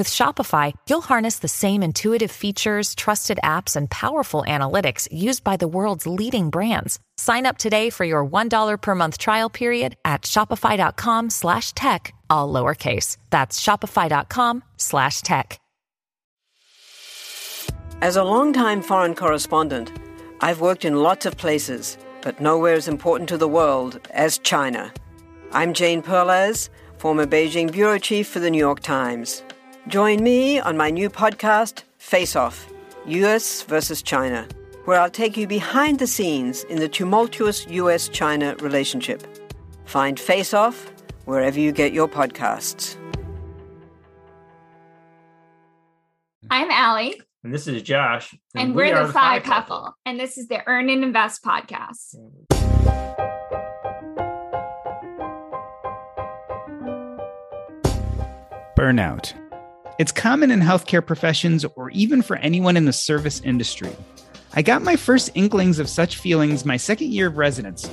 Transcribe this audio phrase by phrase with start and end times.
[0.00, 5.58] With Shopify, you'll harness the same intuitive features, trusted apps, and powerful analytics used by
[5.58, 6.98] the world's leading brands.
[7.18, 12.50] Sign up today for your $1 per month trial period at shopify.com slash tech, all
[12.50, 13.18] lowercase.
[13.28, 15.60] That's shopify.com slash tech.
[18.00, 19.92] As a longtime foreign correspondent,
[20.40, 24.94] I've worked in lots of places, but nowhere as important to the world as China.
[25.52, 29.42] I'm Jane Perlez, former Beijing bureau chief for the New York Times.
[29.88, 32.70] Join me on my new podcast, Face Off
[33.06, 34.46] US versus China,
[34.84, 39.26] where I'll take you behind the scenes in the tumultuous US China relationship.
[39.86, 40.92] Find Face Off
[41.24, 42.96] wherever you get your podcasts.
[46.50, 47.18] I'm Allie.
[47.42, 48.34] And this is Josh.
[48.54, 49.76] And, and we we're the FI couple.
[49.78, 49.96] couple.
[50.04, 52.16] And this is the Earn and Invest podcast.
[58.76, 59.34] Burnout.
[60.00, 63.94] It's common in healthcare professions or even for anyone in the service industry.
[64.54, 67.92] I got my first inklings of such feelings my second year of residency.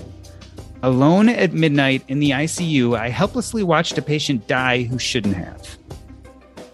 [0.83, 5.77] Alone at midnight in the ICU, I helplessly watched a patient die who shouldn't have.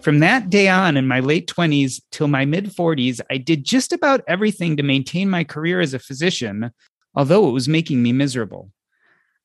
[0.02, 3.92] From that day on in my late 20s till my mid 40s, I did just
[3.92, 6.70] about everything to maintain my career as a physician,
[7.12, 8.70] although it was making me miserable.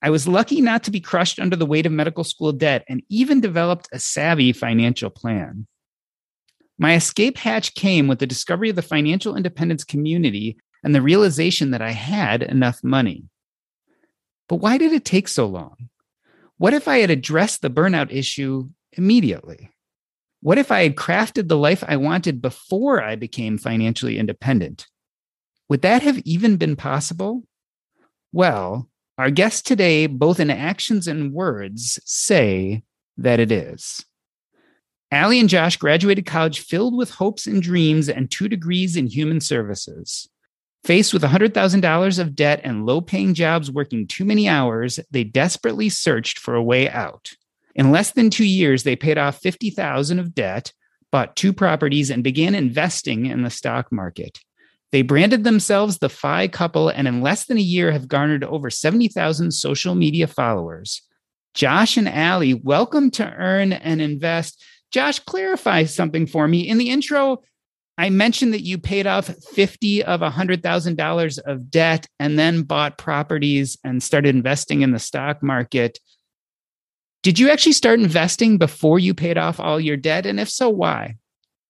[0.04, 3.02] I was lucky not to be crushed under the weight of medical school debt and
[3.10, 5.66] even developed a savvy financial plan.
[6.82, 11.72] My escape hatch came with the discovery of the financial independence community and the realization
[11.72, 13.26] that I had enough money.
[14.48, 15.90] But why did it take so long?
[16.58, 19.70] What if I had addressed the burnout issue immediately?
[20.42, 24.88] What if I had crafted the life I wanted before I became financially independent?
[25.68, 27.44] Would that have even been possible?
[28.32, 32.84] Well, our guests today, both in actions and words, say
[33.18, 34.06] that it is.
[35.11, 39.42] Allie and Josh graduated college filled with hopes and dreams and two degrees in human
[39.42, 40.30] services.
[40.83, 45.89] Faced with $100,000 of debt and low paying jobs working too many hours, they desperately
[45.89, 47.31] searched for a way out.
[47.75, 50.73] In less than two years, they paid off 50,000 of debt,
[51.11, 54.39] bought two properties, and began investing in the stock market.
[54.91, 58.70] They branded themselves the FI couple and in less than a year have garnered over
[58.70, 61.02] 70,000 social media followers.
[61.53, 64.64] Josh and Allie, welcome to Earn and Invest.
[64.92, 66.67] Josh, clarify something for me.
[66.67, 67.42] In the intro,
[67.98, 73.77] I mentioned that you paid off 50 of $100,000 of debt and then bought properties
[73.83, 76.00] and started investing in the stock market.
[77.23, 80.26] Did you actually start investing before you paid off all your debt?
[80.26, 81.17] And if so, why?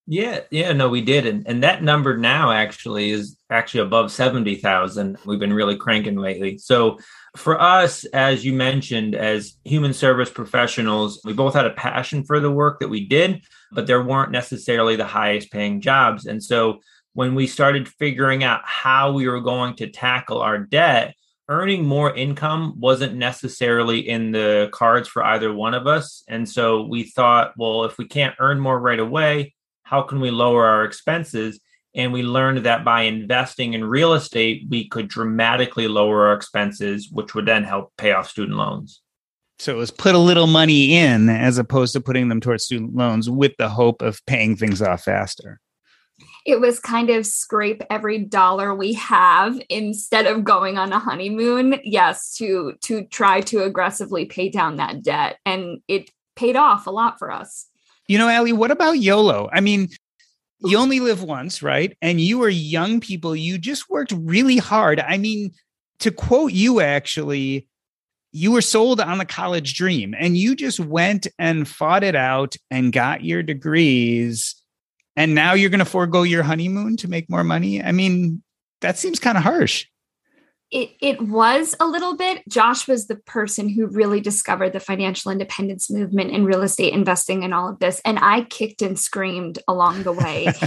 [0.06, 1.26] Yeah, yeah, no, we did.
[1.26, 5.18] And, and that number now actually is actually above 70,000.
[5.26, 6.58] We've been really cranking lately.
[6.58, 7.00] So
[7.38, 12.40] for us, as you mentioned, as human service professionals, we both had a passion for
[12.40, 16.26] the work that we did, but there weren't necessarily the highest paying jobs.
[16.26, 16.80] And so
[17.14, 21.16] when we started figuring out how we were going to tackle our debt,
[21.50, 26.24] earning more income wasn't necessarily in the cards for either one of us.
[26.28, 30.30] And so we thought, well, if we can't earn more right away, how can we
[30.30, 31.60] lower our expenses?
[31.96, 37.10] And we learned that by investing in real estate, we could dramatically lower our expenses,
[37.12, 39.02] which would then help pay off student loans.
[39.60, 42.96] So it was put a little money in as opposed to putting them towards student
[42.96, 45.60] loans with the hope of paying things off faster.
[46.46, 51.80] It was kind of scrape every dollar we have instead of going on a honeymoon
[51.84, 55.38] yes to to try to aggressively pay down that debt.
[55.46, 57.68] And it paid off a lot for us.
[58.08, 59.50] You know Allie, what about yolo?
[59.52, 59.90] I mean
[60.62, 65.00] you only live once right and you are young people you just worked really hard
[65.00, 65.52] i mean
[66.00, 67.68] to quote you actually
[68.32, 72.56] you were sold on the college dream and you just went and fought it out
[72.70, 74.60] and got your degrees
[75.20, 77.84] and now you're going to forego your honeymoon to make more money.
[77.84, 78.42] I mean,
[78.80, 79.86] that seems kind of harsh.
[80.72, 82.48] It it was a little bit.
[82.48, 87.44] Josh was the person who really discovered the financial independence movement and real estate investing
[87.44, 90.48] and all of this, and I kicked and screamed along the way.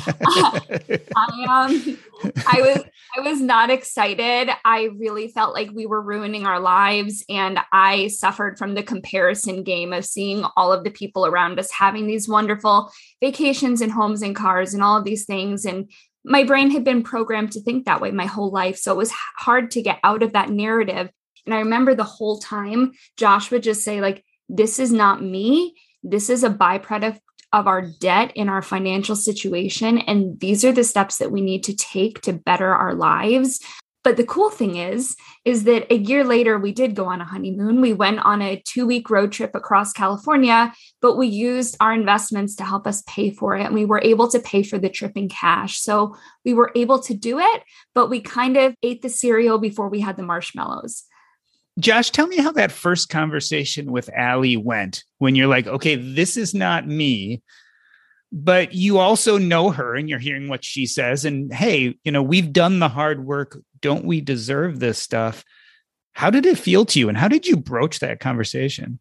[1.16, 1.98] I um,
[2.46, 2.82] I was
[3.16, 4.50] I was not excited.
[4.64, 9.62] I really felt like we were ruining our lives, and I suffered from the comparison
[9.62, 12.90] game of seeing all of the people around us having these wonderful
[13.20, 15.88] vacations and homes and cars and all of these things, and
[16.24, 18.76] my brain had been programmed to think that way my whole life.
[18.76, 21.10] So it was hard to get out of that narrative.
[21.46, 25.74] And I remember the whole time Josh would just say, like, this is not me.
[26.02, 27.20] this is a byproduct
[27.52, 29.98] of our debt in our financial situation.
[29.98, 33.60] And these are the steps that we need to take to better our lives.
[34.04, 37.24] But the cool thing is, is that a year later, we did go on a
[37.24, 37.80] honeymoon.
[37.80, 42.56] We went on a two week road trip across California, but we used our investments
[42.56, 43.64] to help us pay for it.
[43.64, 45.78] And we were able to pay for the trip in cash.
[45.78, 47.62] So we were able to do it,
[47.94, 51.04] but we kind of ate the cereal before we had the marshmallows.
[51.78, 56.36] Josh, tell me how that first conversation with Allie went when you're like, okay, this
[56.36, 57.40] is not me,
[58.32, 61.26] but you also know her and you're hearing what she says.
[61.26, 63.58] And hey, you know, we've done the hard work.
[63.80, 65.44] Don't we deserve this stuff?
[66.14, 67.10] How did it feel to you?
[67.10, 68.98] And how did you broach that conversation?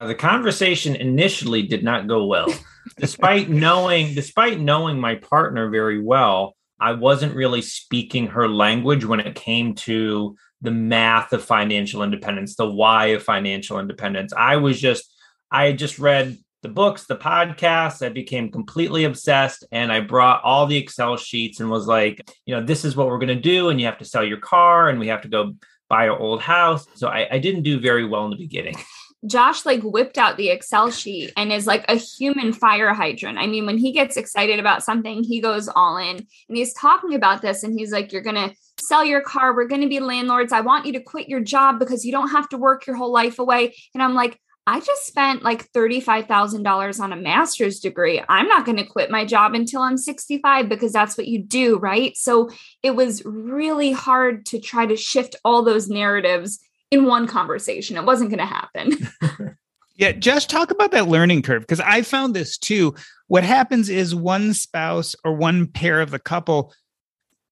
[0.00, 2.52] Uh, the conversation initially did not go well.
[2.98, 9.20] despite knowing, despite knowing my partner very well, I wasn't really speaking her language when
[9.20, 14.32] it came to the math of financial independence, the why of financial independence.
[14.32, 15.12] I was just,
[15.52, 18.04] I had just read the books, the podcasts.
[18.04, 22.54] I became completely obsessed and I brought all the Excel sheets and was like, you
[22.54, 23.68] know, this is what we're going to do.
[23.68, 25.54] And you have to sell your car and we have to go
[25.88, 26.86] buy our old house.
[26.94, 28.76] So I, I didn't do very well in the beginning.
[29.26, 33.38] Josh like whipped out the Excel sheet and is like a human fire hydrant.
[33.38, 36.16] I mean, when he gets excited about something, he goes all in.
[36.16, 39.54] And he's talking about this and he's like, You're going to sell your car.
[39.54, 40.52] We're going to be landlords.
[40.52, 43.12] I want you to quit your job because you don't have to work your whole
[43.12, 43.76] life away.
[43.94, 48.22] And I'm like, I just spent like $35,000 on a master's degree.
[48.28, 51.78] I'm not going to quit my job until I'm 65 because that's what you do,
[51.78, 52.16] right?
[52.16, 52.48] So
[52.82, 56.60] it was really hard to try to shift all those narratives
[56.92, 57.96] in one conversation.
[57.96, 59.56] It wasn't going to happen.
[59.96, 62.94] yeah, just talk about that learning curve because I found this too.
[63.26, 66.72] What happens is one spouse or one pair of the couple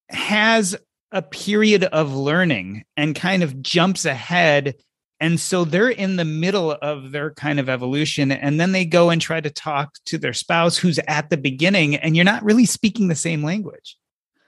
[0.09, 0.77] has
[1.11, 4.75] a period of learning and kind of jumps ahead.
[5.21, 8.31] And so they're in the middle of their kind of evolution.
[8.31, 11.95] And then they go and try to talk to their spouse who's at the beginning,
[11.95, 13.97] and you're not really speaking the same language.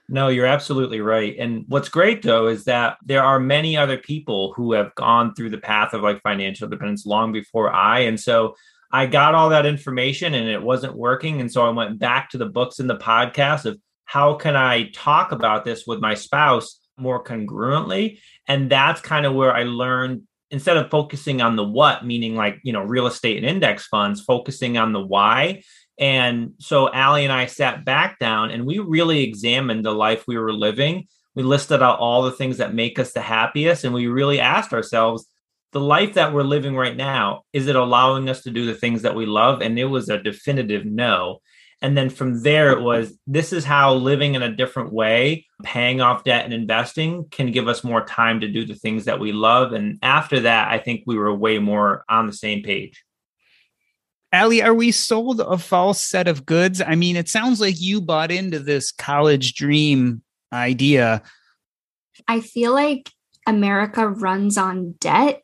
[0.08, 1.34] No, you're absolutely right.
[1.38, 5.48] And what's great though is that there are many other people who have gone through
[5.50, 8.00] the path of like financial dependence long before I.
[8.00, 8.54] And so
[8.92, 11.40] I got all that information and it wasn't working.
[11.40, 14.90] And so I went back to the books and the podcast of how can I
[14.90, 18.18] talk about this with my spouse more congruently?
[18.46, 20.24] And that's kind of where I learned
[20.54, 24.22] instead of focusing on the what, meaning like, you know, real estate and index funds,
[24.22, 25.60] focusing on the why
[25.98, 30.38] and so Allie and I sat back down and we really examined the life we
[30.38, 31.06] were living.
[31.34, 33.84] We listed out all the things that make us the happiest.
[33.84, 35.26] And we really asked ourselves,
[35.72, 39.02] the life that we're living right now, is it allowing us to do the things
[39.02, 39.60] that we love?
[39.60, 41.40] And it was a definitive no.
[41.82, 46.00] And then from there, it was this is how living in a different way, paying
[46.00, 49.32] off debt and investing can give us more time to do the things that we
[49.32, 49.72] love.
[49.72, 53.04] And after that, I think we were way more on the same page.
[54.32, 56.80] Allie, are we sold a false set of goods?
[56.80, 60.22] I mean, it sounds like you bought into this college dream
[60.52, 61.22] idea.
[62.26, 63.12] I feel like
[63.46, 65.43] America runs on debt.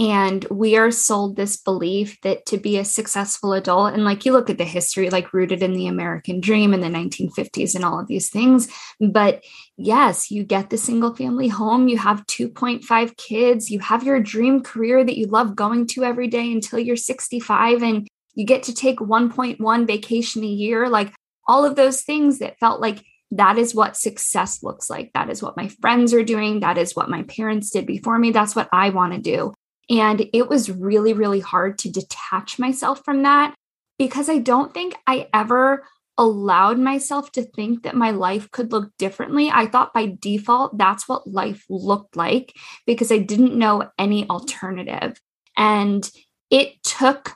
[0.00, 4.32] And we are sold this belief that to be a successful adult, and like you
[4.32, 8.00] look at the history, like rooted in the American dream in the 1950s and all
[8.00, 8.68] of these things.
[8.98, 9.44] But
[9.76, 14.62] yes, you get the single family home, you have 2.5 kids, you have your dream
[14.62, 17.82] career that you love going to every day until you're 65.
[17.82, 21.12] And you get to take 1.1 vacation a year like
[21.46, 25.42] all of those things that felt like that is what success looks like that is
[25.42, 28.68] what my friends are doing that is what my parents did before me that's what
[28.72, 29.52] i want to do
[29.90, 33.54] and it was really really hard to detach myself from that
[33.98, 35.84] because i don't think i ever
[36.20, 39.50] allowed myself to think that my life could look differently.
[39.50, 42.54] I thought by default that's what life looked like
[42.86, 45.18] because I didn't know any alternative.
[45.56, 46.08] And
[46.50, 47.32] it took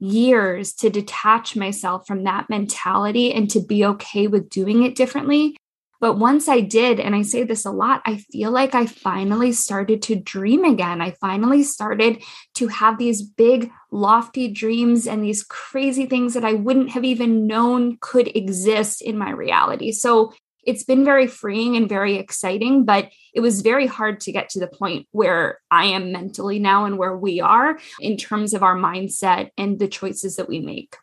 [0.00, 5.56] years to detach myself from that mentality and to be okay with doing it differently.
[6.00, 9.52] But once I did, and I say this a lot, I feel like I finally
[9.52, 11.02] started to dream again.
[11.02, 12.22] I finally started
[12.54, 17.46] to have these big, lofty dreams and these crazy things that I wouldn't have even
[17.46, 19.92] known could exist in my reality.
[19.92, 20.32] So
[20.64, 24.60] it's been very freeing and very exciting, but it was very hard to get to
[24.60, 28.76] the point where I am mentally now and where we are in terms of our
[28.76, 30.96] mindset and the choices that we make.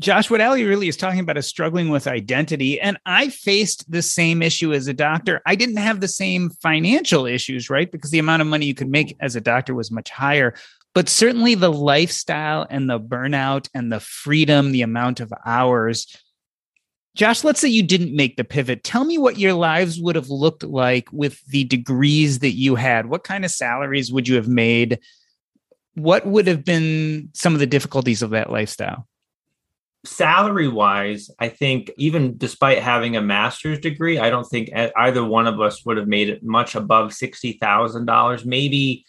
[0.00, 2.80] Josh, what Allie really is talking about is struggling with identity.
[2.80, 5.42] And I faced the same issue as a doctor.
[5.46, 7.90] I didn't have the same financial issues, right?
[7.90, 10.54] Because the amount of money you could make as a doctor was much higher.
[10.94, 16.06] But certainly the lifestyle and the burnout and the freedom, the amount of hours
[17.14, 18.84] Josh, let's say you didn't make the pivot.
[18.84, 23.04] Tell me what your lives would have looked like with the degrees that you had.
[23.04, 24.98] What kind of salaries would you have made?
[25.94, 29.06] what would have been some of the difficulties of that lifestyle?
[30.04, 35.46] Salary wise, I think even despite having a master's degree, I don't think either one
[35.46, 38.44] of us would have made it much above $60,000.
[38.44, 39.04] Maybe,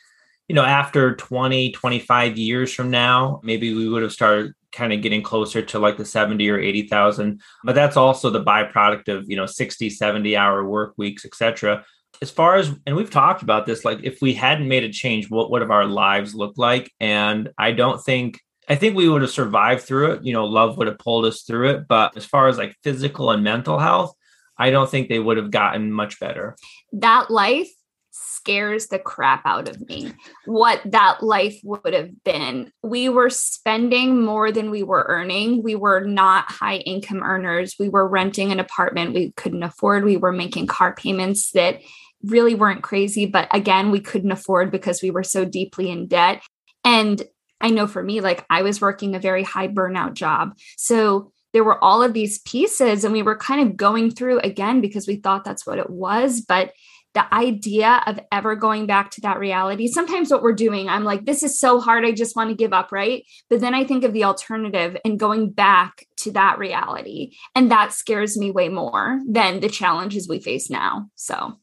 [0.48, 5.02] you know, after 20, 25 years from now, maybe we would have started kind of
[5.02, 7.42] getting closer to like the 70 or 80,000.
[7.64, 11.86] But that's also the byproduct of, you know, 60, 70 hour work weeks, etc.
[12.22, 15.30] As far as, and we've talked about this, like if we hadn't made a change,
[15.30, 16.92] what would have our lives looked like?
[17.00, 20.24] And I don't think I think we would have survived through it.
[20.24, 21.88] You know, love would have pulled us through it.
[21.88, 24.14] But as far as like physical and mental health,
[24.58, 26.56] I don't think they would have gotten much better.
[26.94, 27.70] That life
[28.12, 30.12] scares the crap out of me.
[30.46, 32.72] What that life would have been.
[32.84, 35.64] We were spending more than we were earning.
[35.64, 37.76] We were not high income earners.
[37.80, 40.04] We were renting an apartment we couldn't afford.
[40.04, 41.80] We were making car payments that
[42.22, 43.26] really weren't crazy.
[43.26, 46.44] But again, we couldn't afford because we were so deeply in debt.
[46.84, 47.24] And
[47.64, 50.56] I know for me, like I was working a very high burnout job.
[50.78, 54.82] So there were all of these pieces, and we were kind of going through again
[54.82, 56.42] because we thought that's what it was.
[56.42, 56.74] But
[57.14, 61.26] the idea of ever going back to that reality, sometimes what we're doing, I'm like,
[61.26, 62.06] this is so hard.
[62.06, 62.92] I just want to give up.
[62.92, 63.24] Right.
[63.50, 67.36] But then I think of the alternative and going back to that reality.
[67.56, 71.10] And that scares me way more than the challenges we face now.
[71.16, 71.54] So,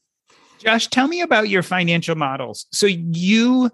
[0.57, 2.65] Josh, tell me about your financial models.
[2.71, 3.71] So you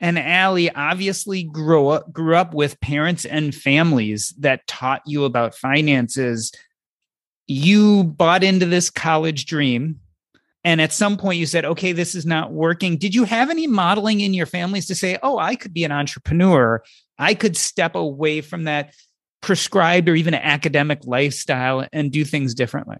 [0.00, 5.54] and Allie obviously grew up grew up with parents and families that taught you about
[5.54, 6.52] finances.
[7.46, 10.00] You bought into this college dream.
[10.64, 12.98] And at some point you said, okay, this is not working.
[12.98, 15.92] Did you have any modeling in your families to say, oh, I could be an
[15.92, 16.82] entrepreneur?
[17.18, 18.92] I could step away from that
[19.40, 22.98] prescribed or even academic lifestyle and do things differently?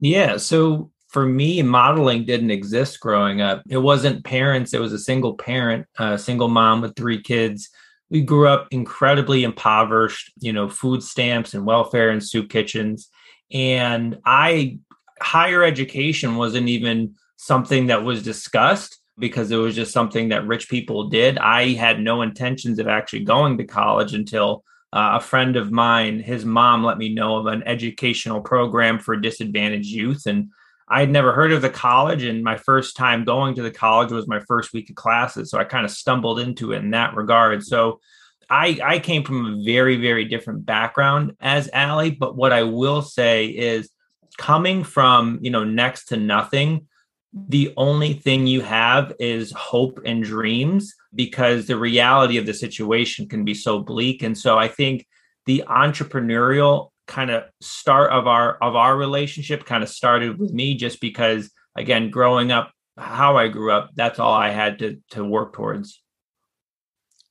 [0.00, 0.36] Yeah.
[0.36, 3.62] So for me, modeling didn't exist growing up.
[3.68, 7.70] It wasn't parents, it was a single parent, a single mom with three kids.
[8.10, 13.08] We grew up incredibly impoverished, you know, food stamps and welfare and soup kitchens.
[13.52, 14.78] And I,
[15.20, 20.68] higher education wasn't even something that was discussed because it was just something that rich
[20.68, 21.38] people did.
[21.38, 26.20] I had no intentions of actually going to college until uh, a friend of mine,
[26.20, 30.26] his mom let me know of an educational program for disadvantaged youth.
[30.26, 30.50] And
[30.90, 34.10] I had never heard of the college, and my first time going to the college
[34.10, 35.50] was my first week of classes.
[35.50, 37.64] So I kind of stumbled into it in that regard.
[37.64, 38.00] So
[38.50, 42.10] I, I came from a very, very different background as Allie.
[42.10, 43.90] But what I will say is
[44.38, 46.86] coming from, you know, next to nothing,
[47.34, 53.28] the only thing you have is hope and dreams because the reality of the situation
[53.28, 54.22] can be so bleak.
[54.22, 55.06] And so I think
[55.44, 60.74] the entrepreneurial kind of start of our of our relationship kind of started with me
[60.74, 65.24] just because again growing up how I grew up that's all I had to to
[65.24, 66.00] work towards.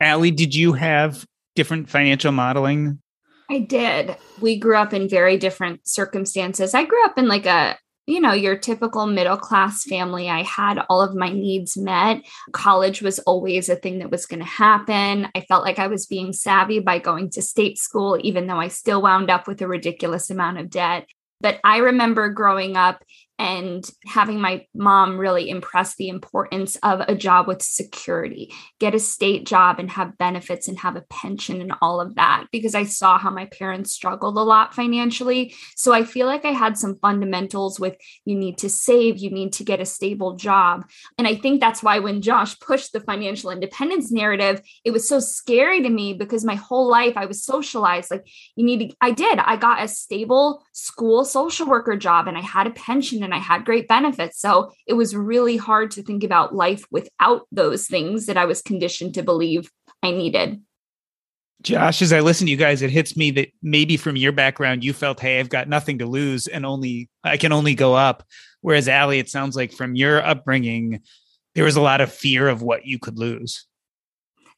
[0.02, 3.00] Allie, did you have different financial modeling?
[3.50, 4.18] I did.
[4.42, 6.74] We grew up in very different circumstances.
[6.74, 7.78] I grew up in like a
[8.08, 10.30] you know, your typical middle class family.
[10.30, 12.24] I had all of my needs met.
[12.54, 15.28] College was always a thing that was going to happen.
[15.36, 18.70] I felt like I was being savvy by going to state school, even though I
[18.70, 21.06] still wound up with a ridiculous amount of debt.
[21.42, 23.04] But I remember growing up
[23.40, 29.00] and having my mom really impress the importance of a job with security, get a
[29.00, 32.86] state job and have benefits and have a pension and all of that, because I
[32.86, 35.54] saw how my parents struggled a lot financially.
[35.76, 39.54] So I feel like I had some fundamentals with you need to save, you need
[39.54, 40.86] to get a stable job.
[41.18, 45.20] And I think that's why when Josh pushed the financial independence narrative, it was so
[45.20, 49.12] scary to me because my whole life I was socialized like, you need to, I
[49.12, 53.36] did, I got a stable school social worker job and I had a pension and
[53.36, 54.40] I had great benefits.
[54.40, 58.62] So it was really hard to think about life without those things that I was
[58.62, 59.70] conditioned to believe
[60.02, 60.62] I needed.
[61.62, 64.82] Josh, as I listen to you guys, it hits me that maybe from your background,
[64.82, 68.24] you felt, hey, I've got nothing to lose and only I can only go up.
[68.62, 71.02] Whereas Allie, it sounds like from your upbringing,
[71.54, 73.66] there was a lot of fear of what you could lose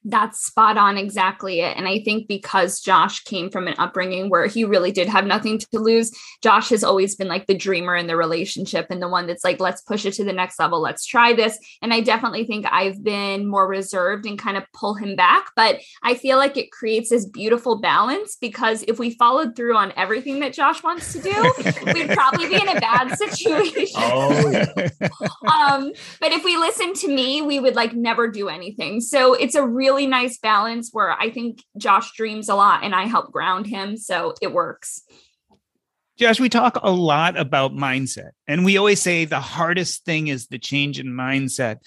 [0.06, 1.75] that's spot on exactly it.
[1.75, 5.60] And I think because Josh came from an upbringing where he really did have nothing
[5.60, 9.27] to lose, Josh has always been like the dreamer in the relationship and the one
[9.27, 11.60] that's like, let's push it to the next level, let's try this.
[11.82, 15.51] And I definitely think I've been more reserved and kind of pull him back.
[15.56, 19.91] But I feel like it creates this beautiful balance because if we followed through on
[19.98, 21.53] everything that Josh wants to do,
[21.94, 23.86] we'd probably be in a bad situation.
[23.98, 24.89] Oh, yeah.
[25.53, 25.91] um,
[26.22, 29.01] but if we listen to me, we would like never do anything.
[29.01, 32.93] So it's a real really nice balance where I think Josh dreams a lot and
[32.93, 33.98] I help ground him.
[33.98, 35.01] So it works.
[36.15, 40.48] Josh, we talk a lot about mindset, and we always say the hardest thing is
[40.48, 41.77] the change in mindset.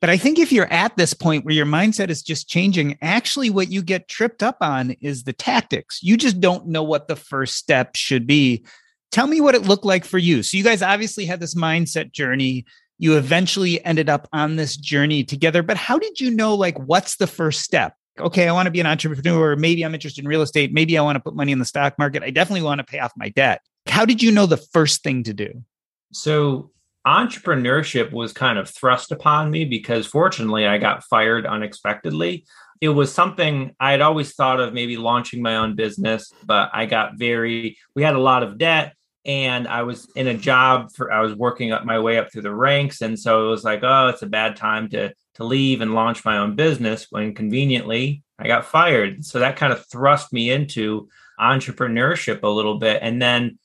[0.00, 3.48] But I think if you're at this point where your mindset is just changing, actually
[3.48, 6.02] what you get tripped up on is the tactics.
[6.02, 8.64] You just don't know what the first step should be.
[9.12, 10.42] Tell me what it looked like for you.
[10.42, 12.64] So you guys obviously had this mindset journey.
[13.00, 17.16] You eventually ended up on this journey together, but how did you know like what's
[17.16, 17.94] the first step?
[18.20, 19.56] Okay, I want to be an entrepreneur.
[19.56, 20.70] Maybe I'm interested in real estate.
[20.74, 22.22] Maybe I want to put money in the stock market.
[22.22, 23.62] I definitely want to pay off my debt.
[23.86, 25.64] How did you know the first thing to do?
[26.12, 26.72] So
[27.06, 32.44] entrepreneurship was kind of thrust upon me because fortunately I got fired unexpectedly.
[32.82, 36.84] It was something I had always thought of maybe launching my own business, but I
[36.84, 41.12] got very, we had a lot of debt and I was in a job for,
[41.12, 43.02] I was working up my way up through the ranks.
[43.02, 46.24] And so it was like, oh, it's a bad time to, to leave and launch
[46.24, 49.24] my own business when conveniently I got fired.
[49.24, 51.08] So that kind of thrust me into
[51.38, 53.00] entrepreneurship a little bit.
[53.02, 53.58] And then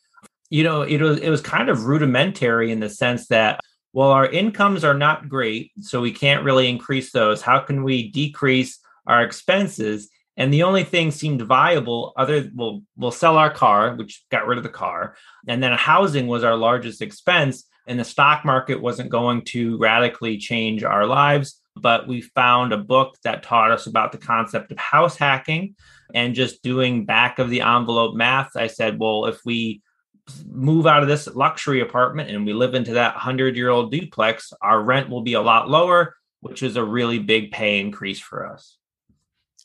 [0.50, 3.59] you know, it was it was kind of rudimentary in the sense that
[3.93, 7.41] well, our incomes are not great, so we can't really increase those.
[7.41, 10.09] How can we decrease our expenses?
[10.38, 14.58] And the only thing seemed viable other we'll we'll sell our car, which got rid
[14.58, 15.15] of the car,
[15.48, 17.65] and then housing was our largest expense.
[17.88, 21.62] And the stock market wasn't going to radically change our lives.
[21.75, 25.75] But we found a book that taught us about the concept of house hacking
[26.13, 28.56] and just doing back of the envelope math.
[28.56, 29.82] I said, well, if we
[30.48, 34.54] move out of this luxury apartment and we live into that 100 year old duplex,
[34.62, 38.48] our rent will be a lot lower, which is a really big pay increase for
[38.48, 38.77] us.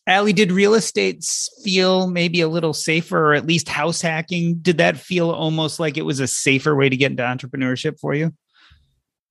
[0.07, 1.25] Allie, did real estate
[1.63, 4.57] feel maybe a little safer or at least house hacking?
[4.61, 8.15] Did that feel almost like it was a safer way to get into entrepreneurship for
[8.15, 8.33] you?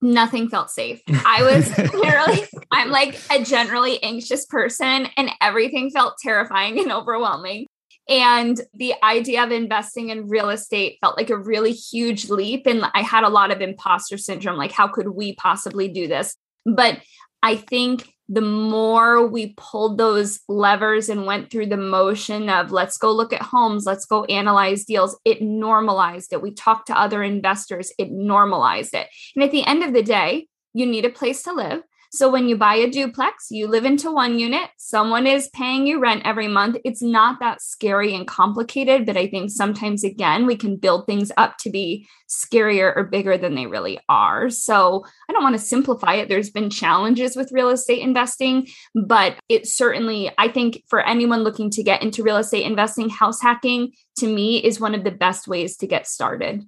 [0.00, 1.02] Nothing felt safe.
[1.26, 7.66] I was literally, I'm like a generally anxious person, and everything felt terrifying and overwhelming.
[8.08, 12.66] And the idea of investing in real estate felt like a really huge leap.
[12.66, 16.34] And I had a lot of imposter syndrome like, how could we possibly do this?
[16.66, 17.00] But
[17.42, 22.96] I think the more we pulled those levers and went through the motion of let's
[22.96, 26.40] go look at homes, let's go analyze deals, it normalized it.
[26.40, 29.08] We talked to other investors, it normalized it.
[29.34, 31.82] And at the end of the day, you need a place to live.
[32.12, 36.00] So when you buy a duplex, you live into one unit, someone is paying you
[36.00, 36.76] rent every month.
[36.84, 41.30] It's not that scary and complicated, but I think sometimes again, we can build things
[41.36, 44.50] up to be scarier or bigger than they really are.
[44.50, 46.28] So I don't want to simplify it.
[46.28, 51.70] There's been challenges with real estate investing, but it certainly, I think for anyone looking
[51.70, 55.46] to get into real estate investing, house hacking to me is one of the best
[55.46, 56.64] ways to get started.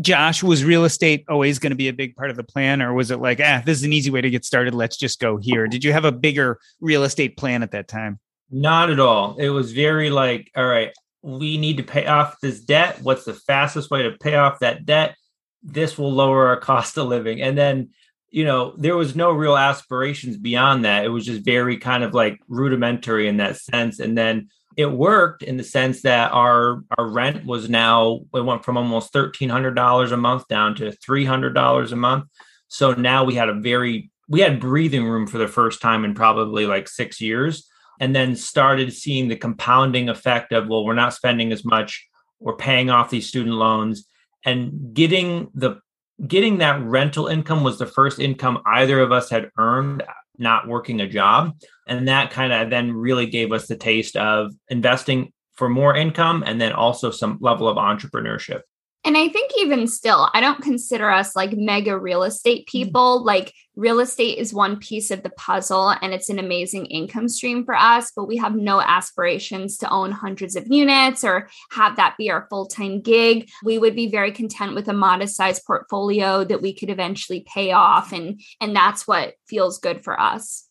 [0.00, 2.92] Josh, was real estate always going to be a big part of the plan, or
[2.92, 4.74] was it like, ah, this is an easy way to get started?
[4.74, 5.68] Let's just go here.
[5.68, 8.18] Did you have a bigger real estate plan at that time?
[8.50, 9.36] Not at all.
[9.36, 12.98] It was very like, all right, we need to pay off this debt.
[13.02, 15.16] What's the fastest way to pay off that debt?
[15.62, 17.40] This will lower our cost of living.
[17.40, 17.90] And then,
[18.30, 21.04] you know, there was no real aspirations beyond that.
[21.04, 24.00] It was just very kind of like rudimentary in that sense.
[24.00, 28.64] And then it worked in the sense that our our rent was now it went
[28.64, 32.24] from almost thirteen hundred dollars a month down to three hundred dollars a month.
[32.68, 36.14] So now we had a very we had breathing room for the first time in
[36.14, 37.68] probably like six years,
[38.00, 42.06] and then started seeing the compounding effect of well, we're not spending as much,
[42.40, 44.06] we're paying off these student loans,
[44.44, 45.80] and getting the
[46.26, 50.02] getting that rental income was the first income either of us had earned
[50.38, 51.56] not working a job.
[51.86, 56.42] And that kind of then really gave us the taste of investing for more income
[56.46, 58.62] and then also some level of entrepreneurship.
[59.04, 62.78] And I think even still, I don't consider us like mega real estate mm-hmm.
[62.78, 63.18] people.
[63.18, 63.26] Mm-hmm.
[63.26, 67.64] Like real estate is one piece of the puzzle and it's an amazing income stream
[67.64, 72.14] for us, but we have no aspirations to own hundreds of units or have that
[72.16, 73.50] be our full time gig.
[73.62, 77.72] We would be very content with a modest size portfolio that we could eventually pay
[77.72, 78.12] off.
[78.12, 80.66] And, and that's what feels good for us.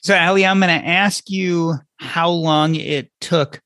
[0.00, 3.60] So, Allie, I'm going to ask you how long it took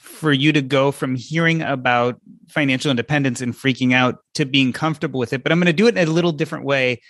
[0.00, 5.20] for you to go from hearing about financial independence and freaking out to being comfortable
[5.20, 5.42] with it.
[5.42, 7.02] But I'm going to do it in a little different way.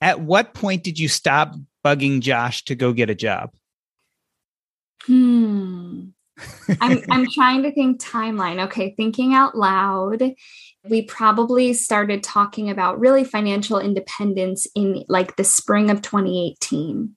[0.00, 1.54] At what point did you stop
[1.84, 3.50] bugging Josh to go get a job?
[5.04, 6.06] Hmm.
[6.80, 8.64] I'm I'm trying to think timeline.
[8.64, 10.22] Okay, thinking out loud.
[10.88, 17.14] We probably started talking about really financial independence in like the spring of 2018.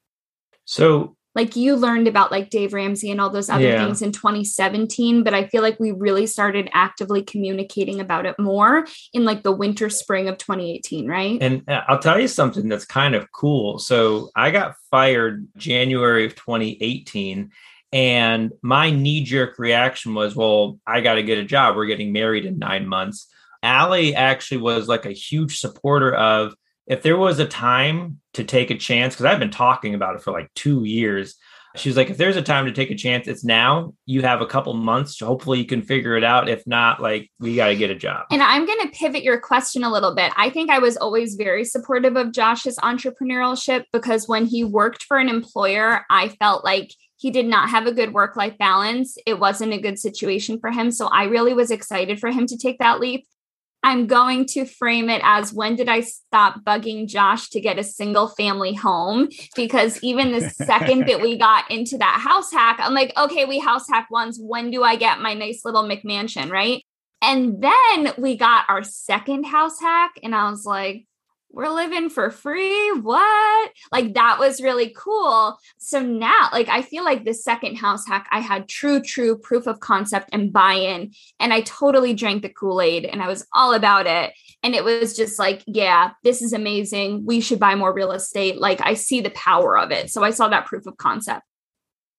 [0.66, 3.84] So like you learned about like Dave Ramsey and all those other yeah.
[3.84, 8.88] things in 2017, but I feel like we really started actively communicating about it more
[9.14, 11.38] in like the winter spring of 2018, right?
[11.42, 13.80] And uh, I'll tell you something that's kind of cool.
[13.80, 17.52] So I got fired January of 2018
[17.92, 21.76] and my knee jerk reaction was, well, I got to get a job.
[21.76, 23.28] We're getting married in 9 months.
[23.62, 26.56] Allie actually was like a huge supporter of
[26.88, 30.22] if there was a time to take a chance, because I've been talking about it
[30.22, 31.36] for like two years,
[31.76, 33.94] she's like, if there's a time to take a chance, it's now.
[34.06, 35.18] You have a couple months.
[35.18, 36.50] So hopefully you can figure it out.
[36.50, 38.26] If not, like we got to get a job.
[38.32, 40.32] And I'm going to pivot your question a little bit.
[40.38, 45.18] I think I was always very supportive of Josh's entrepreneurship because when he worked for
[45.18, 49.18] an employer, I felt like he did not have a good work life balance.
[49.26, 50.92] It wasn't a good situation for him.
[50.92, 53.26] So I really was excited for him to take that leap.
[53.86, 57.84] I'm going to frame it as when did I stop bugging Josh to get a
[57.84, 59.30] single family home?
[59.56, 63.60] Because even the second that we got into that house hack, I'm like, okay, we
[63.60, 64.40] house hack once.
[64.42, 66.50] When do I get my nice little McMansion?
[66.50, 66.84] Right.
[67.22, 71.06] And then we got our second house hack, and I was like,
[71.56, 72.92] we're living for free.
[72.92, 73.72] What?
[73.92, 75.58] Like that was really cool.
[75.78, 79.66] So now, like, I feel like the second house hack, I had true, true proof
[79.66, 81.14] of concept and buy in.
[81.40, 84.34] And I totally drank the Kool Aid and I was all about it.
[84.64, 87.26] And it was just like, yeah, this is amazing.
[87.26, 88.60] We should buy more real estate.
[88.60, 90.10] Like, I see the power of it.
[90.10, 91.44] So I saw that proof of concept.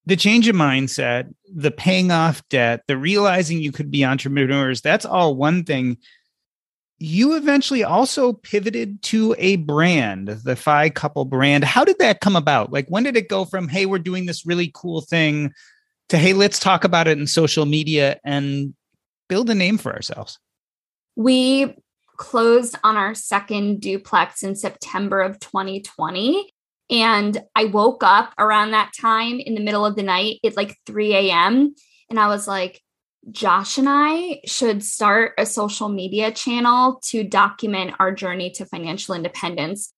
[0.07, 5.05] The change of mindset, the paying off debt, the realizing you could be entrepreneurs, that's
[5.05, 5.99] all one thing
[6.99, 11.65] you eventually also pivoted to a brand, the FI Couple brand.
[11.65, 12.73] How did that come about?
[12.73, 15.53] Like, when did it go from, hey, we're doing this really cool thing
[16.09, 18.75] to, hey, let's talk about it in social media and
[19.29, 20.39] build a name for ourselves?
[21.17, 21.75] We
[22.17, 26.51] closed on our second duplex in September of 2020.
[26.89, 30.77] And I woke up around that time in the middle of the night at like
[30.87, 31.75] 3 a.m.
[32.09, 32.81] And I was like,
[33.31, 39.15] Josh and I should start a social media channel to document our journey to financial
[39.15, 39.93] independence.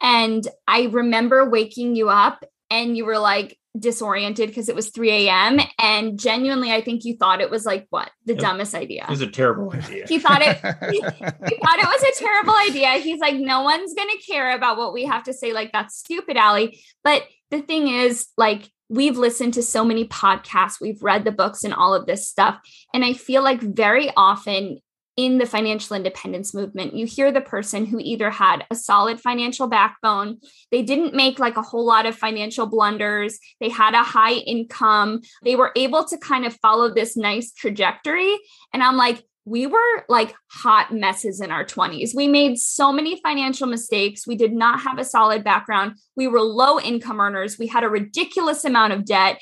[0.00, 5.28] And I remember waking you up and you were like disoriented because it was 3
[5.28, 5.60] a.m.
[5.78, 9.04] And genuinely, I think you thought it was like what the it, dumbest idea.
[9.04, 10.06] It was a terrible idea.
[10.08, 10.56] he thought it
[10.90, 12.92] he, he thought it was a terrible idea.
[13.02, 15.52] He's like, no one's gonna care about what we have to say.
[15.52, 16.80] Like, that's stupid, Allie.
[17.04, 21.64] But the thing is, like, we've listened to so many podcasts, we've read the books
[21.64, 22.58] and all of this stuff.
[22.94, 24.80] And I feel like very often
[25.16, 29.66] in the financial independence movement, you hear the person who either had a solid financial
[29.66, 30.38] backbone,
[30.70, 35.22] they didn't make like a whole lot of financial blunders, they had a high income,
[35.42, 38.36] they were able to kind of follow this nice trajectory.
[38.74, 42.14] And I'm like, we were like hot messes in our 20s.
[42.14, 44.26] We made so many financial mistakes.
[44.26, 45.94] We did not have a solid background.
[46.16, 47.56] We were low income earners.
[47.56, 49.40] We had a ridiculous amount of debt.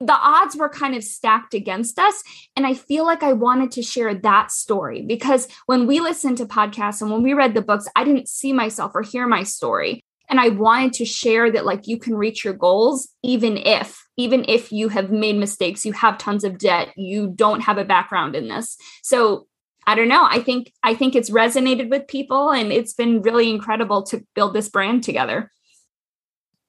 [0.00, 2.20] The odds were kind of stacked against us.
[2.56, 6.46] And I feel like I wanted to share that story because when we listened to
[6.46, 10.02] podcasts and when we read the books, I didn't see myself or hear my story
[10.28, 14.44] and i wanted to share that like you can reach your goals even if even
[14.48, 18.34] if you have made mistakes you have tons of debt you don't have a background
[18.34, 19.46] in this so
[19.86, 23.50] i don't know i think i think it's resonated with people and it's been really
[23.50, 25.50] incredible to build this brand together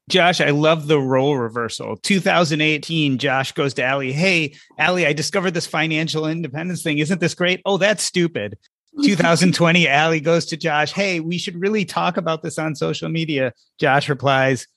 [0.07, 1.97] Josh, I love the role reversal.
[1.97, 4.13] 2018, Josh goes to Allie.
[4.13, 6.99] Hey, Allie, I discovered this financial independence thing.
[6.99, 7.61] Isn't this great?
[7.65, 8.55] Oh, that's stupid.
[9.03, 13.53] 2020, Allie goes to Josh, Hey, we should really talk about this on social media.
[13.79, 14.67] Josh replies,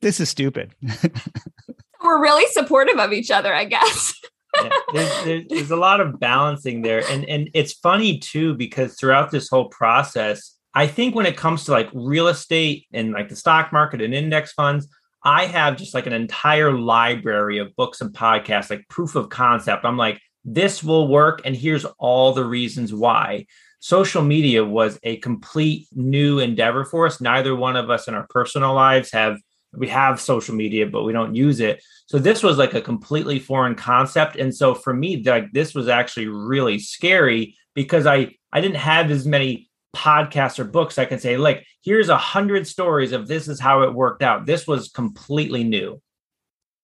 [0.00, 0.74] This is stupid.
[2.02, 4.14] We're really supportive of each other, I guess.
[4.62, 7.02] yeah, there's, there's, there's, a lot of balancing there.
[7.10, 11.64] And, and it's funny too, because throughout this whole process, I think when it comes
[11.64, 14.86] to like real estate and like the stock market and index funds,
[15.24, 19.84] I have just like an entire library of books and podcasts, like proof of concept.
[19.84, 20.20] I'm like,
[20.54, 21.42] this will work.
[21.44, 23.46] And here's all the reasons why.
[23.80, 27.20] Social media was a complete new endeavor for us.
[27.20, 29.38] Neither one of us in our personal lives have,
[29.72, 31.82] we have social media, but we don't use it.
[32.06, 34.36] So this was like a completely foreign concept.
[34.36, 39.10] And so for me, like this was actually really scary because I, I didn't have
[39.10, 43.46] as many podcasts or books I can say, like, here's a hundred stories of this
[43.48, 44.46] is how it worked out.
[44.46, 46.00] This was completely new.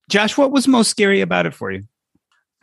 [0.08, 1.84] Josh, what was most scary about it for you?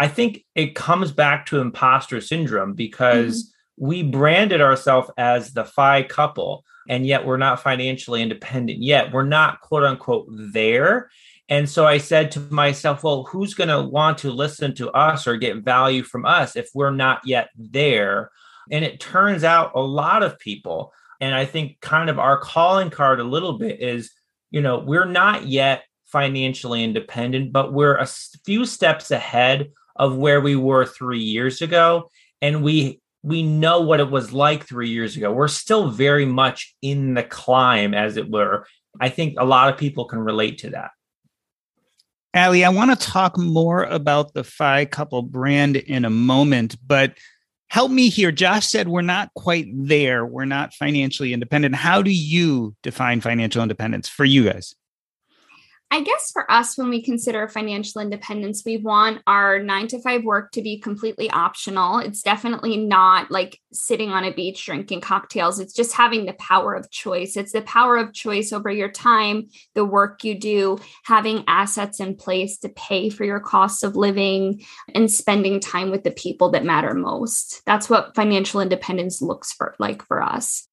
[0.01, 3.85] I think it comes back to imposter syndrome because mm-hmm.
[3.85, 9.13] we branded ourselves as the FI couple, and yet we're not financially independent yet.
[9.13, 11.11] We're not quote unquote there.
[11.49, 15.27] And so I said to myself, well, who's going to want to listen to us
[15.27, 18.31] or get value from us if we're not yet there?
[18.71, 22.89] And it turns out a lot of people, and I think kind of our calling
[22.89, 24.09] card a little bit is,
[24.49, 28.07] you know, we're not yet financially independent, but we're a
[28.45, 32.09] few steps ahead of where we were three years ago
[32.41, 36.75] and we we know what it was like three years ago we're still very much
[36.81, 38.65] in the climb as it were
[38.99, 40.91] i think a lot of people can relate to that
[42.33, 47.17] Allie I want to talk more about the FI couple brand in a moment, but
[47.67, 48.31] help me here.
[48.31, 50.25] Josh said we're not quite there.
[50.25, 51.75] We're not financially independent.
[51.75, 54.75] How do you define financial independence for you guys?
[55.93, 60.23] I guess for us, when we consider financial independence, we want our nine to five
[60.23, 61.99] work to be completely optional.
[61.99, 65.59] It's definitely not like sitting on a beach drinking cocktails.
[65.59, 67.35] It's just having the power of choice.
[67.35, 72.15] It's the power of choice over your time, the work you do, having assets in
[72.15, 74.63] place to pay for your costs of living,
[74.95, 77.61] and spending time with the people that matter most.
[77.65, 80.69] That's what financial independence looks for like for us.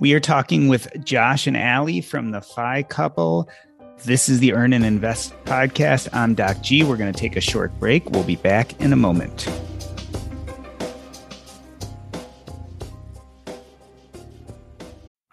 [0.00, 3.48] We are talking with Josh and Allie from the FI couple.
[4.04, 6.08] This is the Earn and Invest podcast.
[6.12, 6.84] I'm Doc G.
[6.84, 8.08] We're going to take a short break.
[8.10, 9.48] We'll be back in a moment.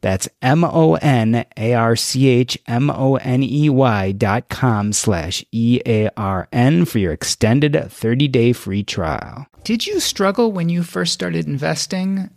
[0.00, 4.92] That's M O N A R C H M O N E Y dot com
[4.92, 9.46] slash E A R N for your extended 30 day free trial.
[9.64, 12.30] Did you struggle when you first started investing?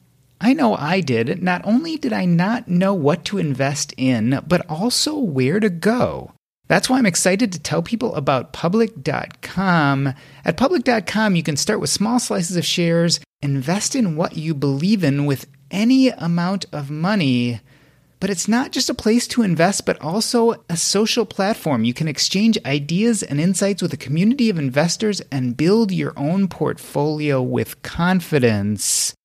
[0.43, 1.43] I know I did.
[1.43, 6.31] Not only did I not know what to invest in, but also where to go.
[6.67, 10.13] That's why I'm excited to tell people about public.com.
[10.45, 15.03] At public.com, you can start with small slices of shares, invest in what you believe
[15.03, 17.61] in with any amount of money.
[18.19, 21.83] But it's not just a place to invest, but also a social platform.
[21.83, 26.47] You can exchange ideas and insights with a community of investors and build your own
[26.47, 29.15] portfolio with confidence.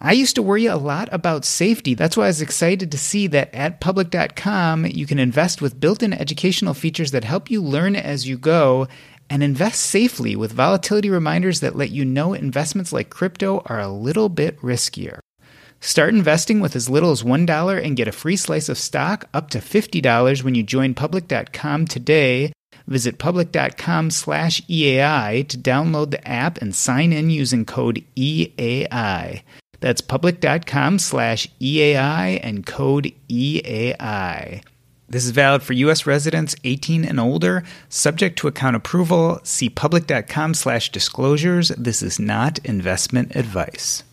[0.00, 1.94] I used to worry a lot about safety.
[1.94, 6.02] That's why I was excited to see that at public.com, you can invest with built
[6.02, 8.88] in educational features that help you learn as you go
[9.30, 13.86] and invest safely with volatility reminders that let you know investments like crypto are a
[13.86, 15.20] little bit riskier.
[15.84, 19.50] Start investing with as little as $1 and get a free slice of stock up
[19.50, 22.52] to $50 when you join public.com today.
[22.86, 29.42] Visit public.com slash EAI to download the app and sign in using code EAI.
[29.80, 34.62] That's public.com slash EAI and code EAI.
[35.08, 36.06] This is valid for U.S.
[36.06, 39.40] residents 18 and older, subject to account approval.
[39.42, 41.70] See public.com slash disclosures.
[41.70, 44.04] This is not investment advice.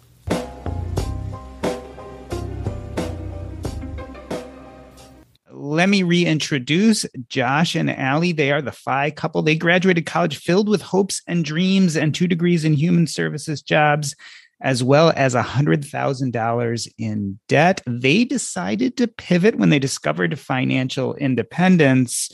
[5.69, 8.31] Let me reintroduce Josh and Allie.
[8.31, 9.43] They are the FI couple.
[9.43, 14.15] They graduated college filled with hopes and dreams and two degrees in human services jobs
[14.61, 17.83] as well as $100,000 in debt.
[17.85, 22.31] They decided to pivot when they discovered financial independence.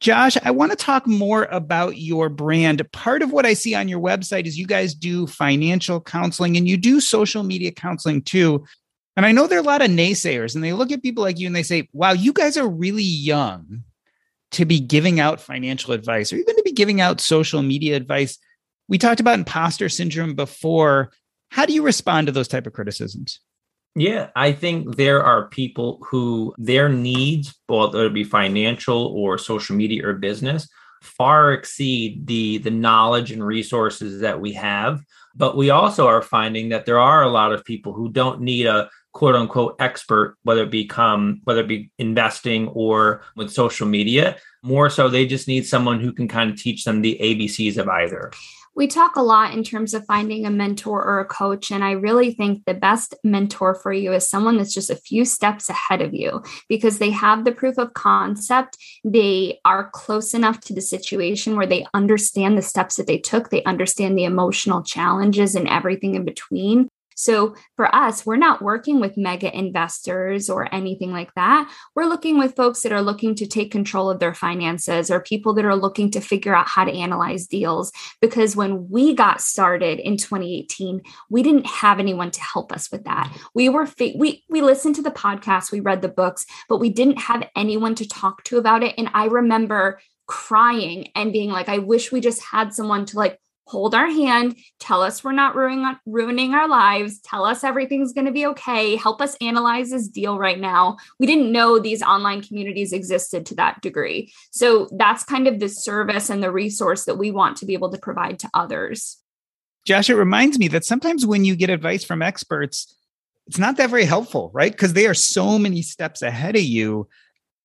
[0.00, 2.90] Josh, I want to talk more about your brand.
[2.92, 6.66] Part of what I see on your website is you guys do financial counseling and
[6.66, 8.64] you do social media counseling too.
[9.16, 11.38] And I know there are a lot of naysayers and they look at people like
[11.38, 13.82] you and they say, wow, you guys are really young
[14.52, 18.38] to be giving out financial advice or even to be giving out social media advice.
[18.88, 21.12] We talked about imposter syndrome before.
[21.50, 23.40] How do you respond to those type of criticisms?
[23.94, 29.74] Yeah, I think there are people who their needs, whether it be financial or social
[29.74, 30.68] media or business,
[31.02, 35.00] far exceed the the knowledge and resources that we have
[35.36, 38.66] but we also are finding that there are a lot of people who don't need
[38.66, 44.36] a quote unquote expert whether it become whether it be investing or with social media
[44.62, 47.88] more so they just need someone who can kind of teach them the abcs of
[47.88, 48.30] either
[48.74, 51.70] we talk a lot in terms of finding a mentor or a coach.
[51.70, 55.24] And I really think the best mentor for you is someone that's just a few
[55.24, 58.76] steps ahead of you because they have the proof of concept.
[59.02, 63.48] They are close enough to the situation where they understand the steps that they took,
[63.48, 66.90] they understand the emotional challenges and everything in between.
[67.16, 71.68] So for us, we're not working with mega investors or anything like that.
[71.94, 75.54] We're looking with folks that are looking to take control of their finances or people
[75.54, 77.90] that are looking to figure out how to analyze deals.
[78.20, 81.00] Because when we got started in 2018,
[81.30, 83.34] we didn't have anyone to help us with that.
[83.54, 87.18] We were we we listened to the podcast, we read the books, but we didn't
[87.18, 88.94] have anyone to talk to about it.
[88.98, 93.38] And I remember crying and being like, I wish we just had someone to like
[93.66, 98.26] hold our hand, tell us we're not ruining, ruining our lives, tell us everything's going
[98.26, 100.96] to be okay, help us analyze this deal right now.
[101.18, 104.32] We didn't know these online communities existed to that degree.
[104.52, 107.90] So that's kind of the service and the resource that we want to be able
[107.90, 109.18] to provide to others.
[109.84, 112.96] Josh, it reminds me that sometimes when you get advice from experts,
[113.46, 114.72] it's not that very helpful, right?
[114.72, 117.08] Because they are so many steps ahead of you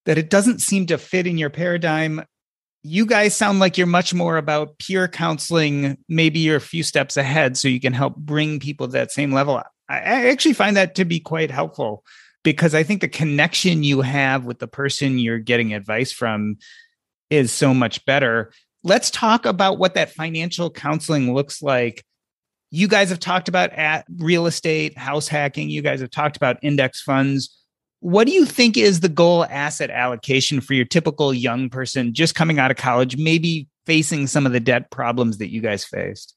[0.05, 2.23] that it doesn't seem to fit in your paradigm
[2.83, 5.97] you guys sound like you're much more about peer counseling.
[6.09, 9.31] Maybe you're a few steps ahead so you can help bring people to that same
[9.31, 9.61] level.
[9.87, 12.03] I actually find that to be quite helpful
[12.43, 16.57] because I think the connection you have with the person you're getting advice from
[17.29, 18.51] is so much better.
[18.83, 22.03] Let's talk about what that financial counseling looks like.
[22.71, 25.69] You guys have talked about at real estate, house hacking.
[25.69, 27.60] You guys have talked about index funds
[28.01, 32.33] what do you think is the goal asset allocation for your typical young person just
[32.33, 36.35] coming out of college, maybe facing some of the debt problems that you guys faced?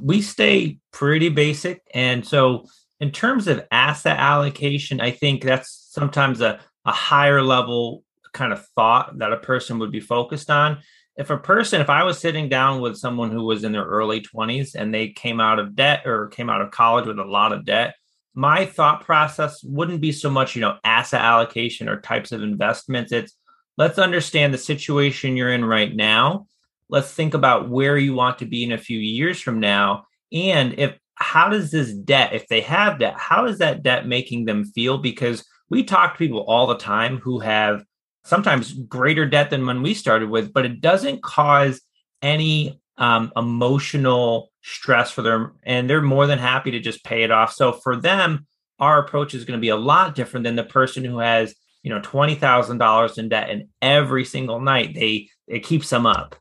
[0.00, 1.82] We stay pretty basic.
[1.94, 2.66] And so,
[3.00, 8.66] in terms of asset allocation, I think that's sometimes a, a higher level kind of
[8.76, 10.78] thought that a person would be focused on.
[11.16, 14.20] If a person, if I was sitting down with someone who was in their early
[14.20, 17.52] 20s and they came out of debt or came out of college with a lot
[17.52, 17.94] of debt,
[18.38, 23.10] my thought process wouldn't be so much, you know, asset allocation or types of investments.
[23.10, 23.34] It's
[23.76, 26.46] let's understand the situation you're in right now.
[26.88, 30.04] Let's think about where you want to be in a few years from now.
[30.32, 34.44] And if how does this debt, if they have debt, how is that debt making
[34.44, 34.98] them feel?
[34.98, 37.84] Because we talk to people all the time who have
[38.24, 41.80] sometimes greater debt than when we started with, but it doesn't cause
[42.22, 47.30] any um, emotional stress for them and they're more than happy to just pay it
[47.30, 47.52] off.
[47.52, 48.46] So for them
[48.78, 51.90] our approach is going to be a lot different than the person who has you
[51.90, 56.36] know $20000 in debt and every single night they it keeps them up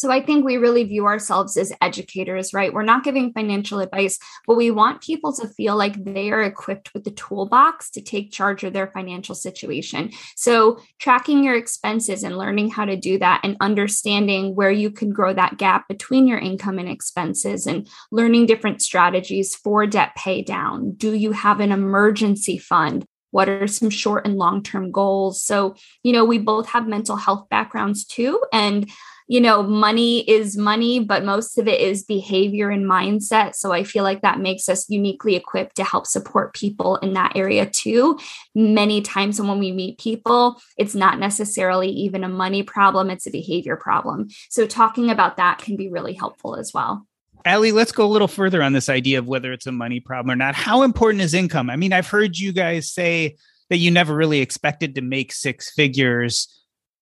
[0.00, 2.72] so I think we really view ourselves as educators, right?
[2.72, 6.94] We're not giving financial advice, but we want people to feel like they are equipped
[6.94, 10.10] with the toolbox to take charge of their financial situation.
[10.36, 15.12] So tracking your expenses and learning how to do that and understanding where you can
[15.12, 20.40] grow that gap between your income and expenses and learning different strategies for debt pay
[20.40, 20.92] down.
[20.92, 23.04] Do you have an emergency fund?
[23.30, 27.16] what are some short and long term goals so you know we both have mental
[27.16, 28.90] health backgrounds too and
[29.30, 33.54] you know, money is money, but most of it is behavior and mindset.
[33.54, 37.36] So I feel like that makes us uniquely equipped to help support people in that
[37.36, 38.18] area too.
[38.56, 43.30] Many times when we meet people, it's not necessarily even a money problem, it's a
[43.30, 44.30] behavior problem.
[44.48, 47.06] So talking about that can be really helpful as well.
[47.44, 50.32] Allie, let's go a little further on this idea of whether it's a money problem
[50.32, 50.56] or not.
[50.56, 51.70] How important is income?
[51.70, 53.36] I mean, I've heard you guys say
[53.68, 56.59] that you never really expected to make six figures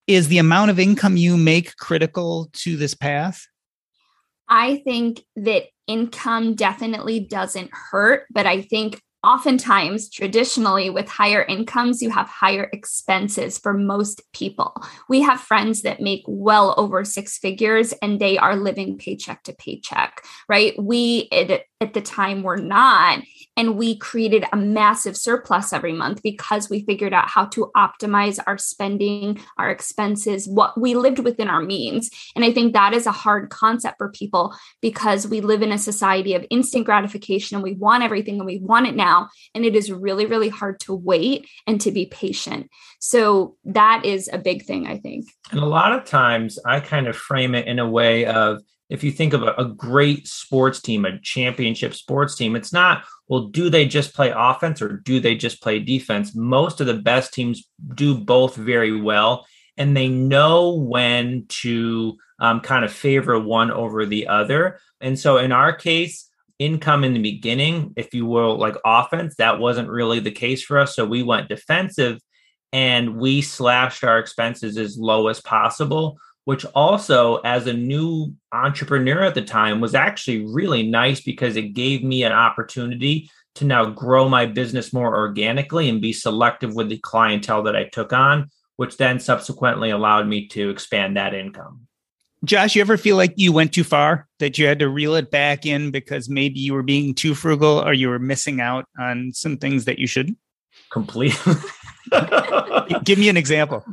[0.08, 3.46] is the amount of income you make critical to this path?
[4.48, 12.00] I think that income definitely doesn't hurt, but I think oftentimes traditionally with higher incomes
[12.00, 14.74] you have higher expenses for most people
[15.08, 19.52] we have friends that make well over six figures and they are living paycheck to
[19.54, 23.20] paycheck right we at, at the time were not
[23.58, 28.38] and we created a massive surplus every month because we figured out how to optimize
[28.46, 32.08] our spending, our expenses, what we lived within our means.
[32.36, 35.78] And I think that is a hard concept for people because we live in a
[35.78, 39.07] society of instant gratification and we want everything and we want it now.
[39.54, 42.68] And it is really, really hard to wait and to be patient.
[43.00, 45.26] So that is a big thing, I think.
[45.50, 49.04] And a lot of times I kind of frame it in a way of, if
[49.04, 53.48] you think of a, a, great sports team, a championship sports team, it's not, well,
[53.48, 56.34] do they just play offense or do they just play defense?
[56.34, 59.46] Most of the best teams do both very well.
[59.76, 64.80] and they know when to um, kind of favor one over the other.
[65.00, 66.27] And so in our case,
[66.58, 70.78] income in the beginning, if you will, like offense, that wasn't really the case for
[70.78, 70.96] us.
[70.96, 72.20] So we went defensive
[72.72, 79.22] and we slashed our expenses as low as possible, which also, as a new entrepreneur
[79.22, 83.86] at the time, was actually really nice because it gave me an opportunity to now
[83.86, 88.50] grow my business more organically and be selective with the clientele that I took on,
[88.76, 91.87] which then subsequently allowed me to expand that income.
[92.44, 95.30] Josh, you ever feel like you went too far, that you had to reel it
[95.30, 99.32] back in because maybe you were being too frugal or you were missing out on
[99.34, 100.38] some things that you shouldn't?
[100.92, 101.54] Completely.
[103.04, 103.84] Give me an example.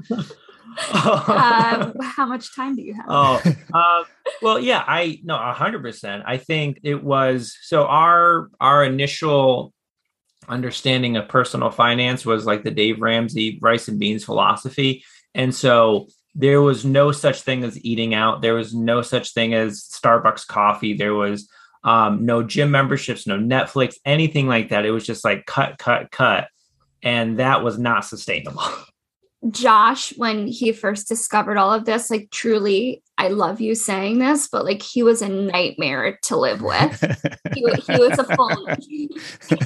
[0.94, 3.06] uh, how much time do you have?
[3.08, 3.42] Oh,
[3.74, 4.04] uh,
[4.42, 6.24] well, yeah, I no, a hundred percent.
[6.26, 7.86] I think it was so.
[7.86, 9.74] Our our initial
[10.48, 16.08] understanding of personal finance was like the Dave Ramsey rice and beans philosophy, and so
[16.36, 18.42] there was no such thing as eating out.
[18.42, 20.94] There was no such thing as Starbucks coffee.
[20.94, 21.50] There was
[21.84, 24.86] um, no gym memberships, no Netflix, anything like that.
[24.86, 26.50] It was just like cut, cut, cut,
[27.02, 28.62] and that was not sustainable.
[29.52, 34.48] Josh, when he first discovered all of this, like truly, I love you saying this,
[34.48, 37.00] but like he was a nightmare to live with.
[37.54, 39.10] he, he, was a full, he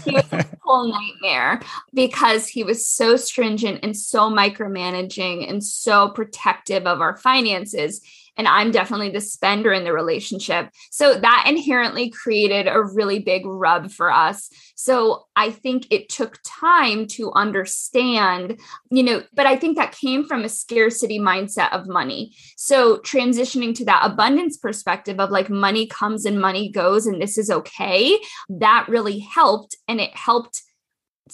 [0.05, 1.61] was a full nightmare
[1.93, 8.01] because he was so stringent and so micromanaging and so protective of our finances
[8.37, 10.69] and I'm definitely the spender in the relationship.
[10.91, 14.49] So that inherently created a really big rub for us.
[14.75, 18.59] So I think it took time to understand,
[18.91, 22.35] you know, but I think that came from a scarcity mindset of money.
[22.57, 27.37] So transitioning to that abundance perspective of like money comes and money goes and this
[27.37, 28.17] is okay,
[28.49, 29.75] that really helped.
[29.87, 30.63] And it helped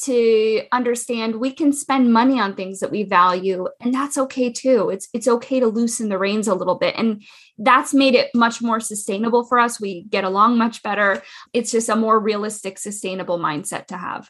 [0.04, 4.90] to understand we can spend money on things that we value and that's okay too.
[4.90, 7.24] It's it's okay to loosen the reins a little bit and
[7.58, 9.80] that's made it much more sustainable for us.
[9.80, 11.24] We get along much better.
[11.54, 14.30] It's just a more realistic sustainable mindset to have.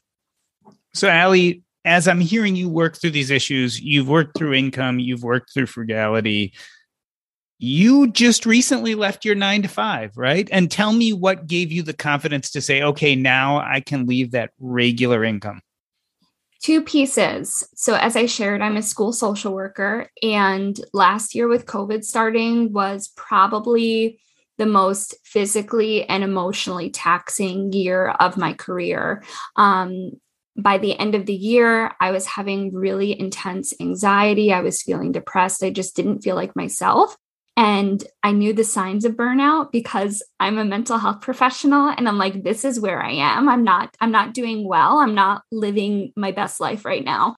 [0.93, 5.23] So allie as i'm hearing you work through these issues you've worked through income you've
[5.23, 6.51] worked through frugality
[7.57, 10.47] you just recently left your nine to five, right?
[10.51, 14.31] And tell me what gave you the confidence to say, okay, now I can leave
[14.31, 15.61] that regular income.
[16.61, 17.67] Two pieces.
[17.75, 20.09] So, as I shared, I'm a school social worker.
[20.23, 24.19] And last year, with COVID starting, was probably
[24.57, 29.21] the most physically and emotionally taxing year of my career.
[29.55, 30.11] Um,
[30.57, 34.53] by the end of the year, I was having really intense anxiety.
[34.53, 35.61] I was feeling depressed.
[35.61, 37.17] I just didn't feel like myself.
[37.57, 42.17] And I knew the signs of burnout because I'm a mental health professional and I'm
[42.17, 43.47] like, this is where I am.
[43.47, 44.97] I'm not, I'm not doing well.
[44.97, 47.37] I'm not living my best life right now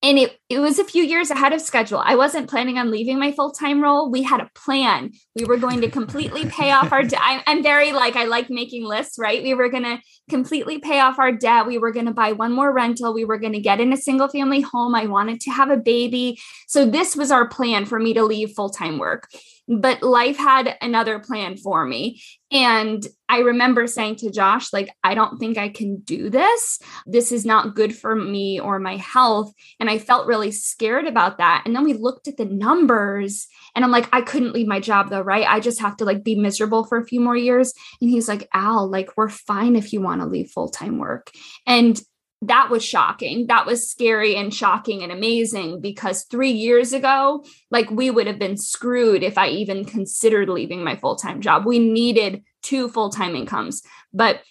[0.00, 1.98] and it, it was a few years ahead of schedule.
[1.98, 4.10] I wasn't planning on leaving my full time role.
[4.10, 5.10] We had a plan.
[5.34, 7.20] We were going to completely pay off our debt.
[7.46, 9.42] I'm very like, I like making lists, right?
[9.42, 9.98] We were going to
[10.30, 11.66] completely pay off our debt.
[11.66, 13.12] We were going to buy one more rental.
[13.12, 14.94] We were going to get in a single family home.
[14.94, 16.38] I wanted to have a baby.
[16.68, 19.28] So, this was our plan for me to leave full time work.
[19.66, 22.22] But life had another plan for me.
[22.50, 26.80] And I remember saying to Josh, like, I don't think I can do this.
[27.06, 29.52] This is not good for me or my health.
[29.78, 31.62] And I felt really scared about that.
[31.66, 35.10] And then we looked at the numbers and I'm like, I couldn't leave my job
[35.10, 35.46] though, right?
[35.46, 37.74] I just have to like be miserable for a few more years.
[38.00, 41.30] And he's like, Al, like, we're fine if you want to leave full time work.
[41.66, 42.00] And
[42.42, 43.46] that was shocking.
[43.48, 48.38] That was scary and shocking and amazing because three years ago, like we would have
[48.38, 51.66] been screwed if I even considered leaving my full time job.
[51.66, 53.82] We needed two full time incomes.
[54.12, 54.42] But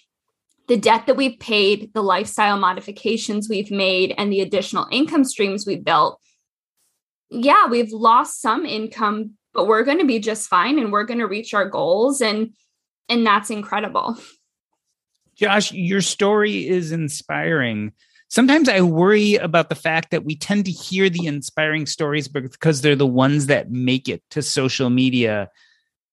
[0.66, 5.66] the debt that we've paid, the lifestyle modifications we've made, and the additional income streams
[5.66, 6.20] we've built,
[7.30, 11.20] yeah, we've lost some income, but we're going to be just fine and we're going
[11.20, 12.20] to reach our goals.
[12.20, 12.52] And
[13.08, 14.18] and that's incredible.
[15.38, 17.92] Josh, your story is inspiring.
[18.28, 22.80] Sometimes I worry about the fact that we tend to hear the inspiring stories because
[22.80, 25.48] they're the ones that make it to social media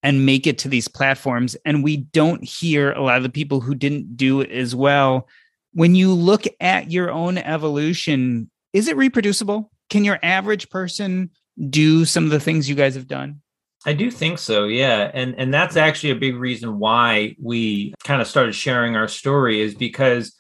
[0.04, 1.58] and make it to these platforms.
[1.66, 5.28] And we don't hear a lot of the people who didn't do it as well.
[5.74, 9.72] When you look at your own evolution, is it reproducible?
[9.90, 11.32] Can your average person
[11.70, 13.42] do some of the things you guys have done?
[13.86, 15.12] I do think so, yeah.
[15.14, 19.62] And and that's actually a big reason why we kind of started sharing our story
[19.62, 20.36] is because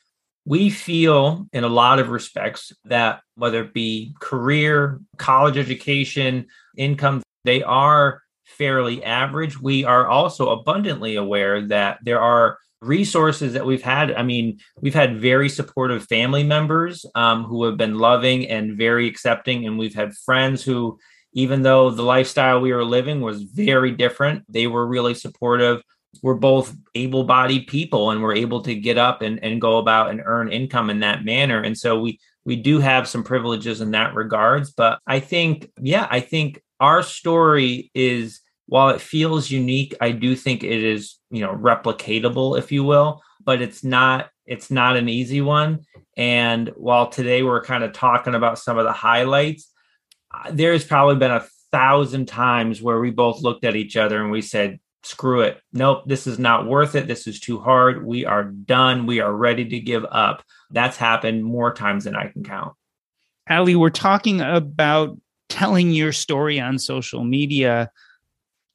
[0.45, 7.21] we feel in a lot of respects that whether it be career, college education, income,
[7.43, 9.59] they are fairly average.
[9.59, 14.11] We are also abundantly aware that there are resources that we've had.
[14.11, 19.07] I mean, we've had very supportive family members um, who have been loving and very
[19.07, 20.99] accepting, and we've had friends who
[21.35, 25.83] even though the lifestyle we were living was very different, they were really supportive.
[26.23, 30.09] We're both able bodied people and we're able to get up and, and go about
[30.09, 31.61] and earn income in that manner.
[31.61, 34.71] And so we, we do have some privileges in that regards.
[34.71, 40.35] But I think, yeah, I think our story is while it feels unique, I do
[40.35, 45.09] think it is, you know, replicatable, if you will, but it's not it's not an
[45.09, 45.81] easy one.
[46.15, 49.71] And while today we're kind of talking about some of the highlights,
[50.51, 54.41] there's probably been a thousand times where we both looked at each other and we
[54.41, 55.61] said, screw it.
[55.71, 57.07] Nope, this is not worth it.
[57.07, 58.05] This is too hard.
[58.05, 59.05] We are done.
[59.05, 60.43] We are ready to give up.
[60.71, 62.73] That's happened more times than I can count.
[63.47, 65.17] Allie, we're talking about
[65.49, 67.91] telling your story on social media.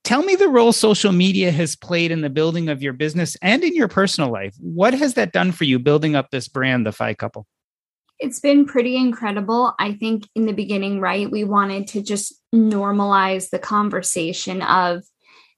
[0.05, 3.65] Tell me the role social media has played in the building of your business and
[3.65, 4.55] in your personal life.
[4.61, 7.47] What has that done for you building up this brand, the FI Couple?
[8.21, 9.75] It's been pretty incredible.
[9.79, 15.03] I think in the beginning, right, we wanted to just normalize the conversation of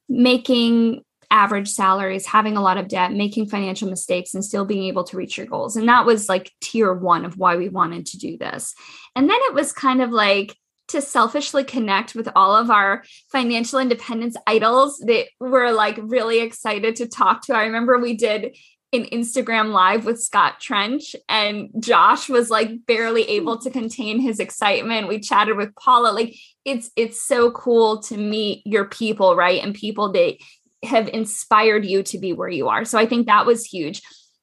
[0.09, 5.05] making average salaries, having a lot of debt, making financial mistakes, and still being able
[5.05, 5.77] to reach your goals.
[5.77, 8.75] And that was like tier one of why we wanted to do this.
[9.17, 10.57] And then it was kind of like,
[10.89, 16.97] to selfishly connect with all of our financial independence idols that we're like really excited
[16.97, 17.55] to talk to.
[17.55, 18.57] I remember we did
[18.93, 23.31] an Instagram live with Scott Trench and Josh was like barely hmm.
[23.31, 25.09] able to contain his excitement.
[25.09, 26.13] We chatted with Paula.
[26.13, 29.63] Like it's it's so cool to meet your people, right?
[29.63, 30.37] And people that
[30.83, 32.85] have inspired you to be where you are.
[32.85, 34.03] So I think that was huge.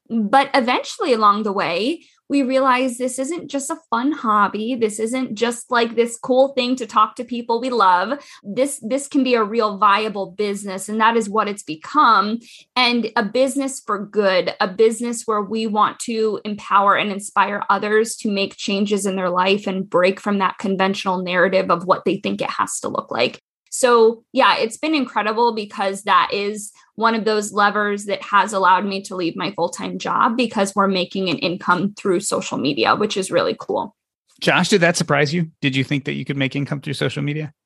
[0.10, 4.76] But eventually along the way, we realize this isn't just a fun hobby.
[4.76, 8.24] This isn't just like this cool thing to talk to people we love.
[8.44, 12.40] This this can be a real viable business and that is what it's become.
[12.76, 18.16] And a business for good a business where we want to empower and inspire others
[18.18, 22.18] to make changes in their life and break from that conventional narrative of what they
[22.18, 27.16] think it has to look like so, yeah, it's been incredible because that is one
[27.16, 30.88] of those levers that has allowed me to leave my full time job because we're
[30.88, 33.96] making an income through social media, which is really cool.
[34.42, 35.52] Josh, did that surprise you?
[35.62, 37.54] Did you think that you could make income through social media?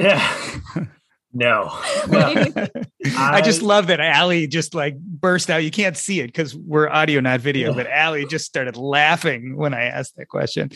[0.00, 0.32] Yeah.
[1.32, 1.70] no.
[1.72, 2.70] I,
[3.16, 5.64] I, just love that Allie just like burst out.
[5.64, 9.74] You can't see it because we're audio, not video, but Allie just started laughing when
[9.74, 10.70] I asked that question.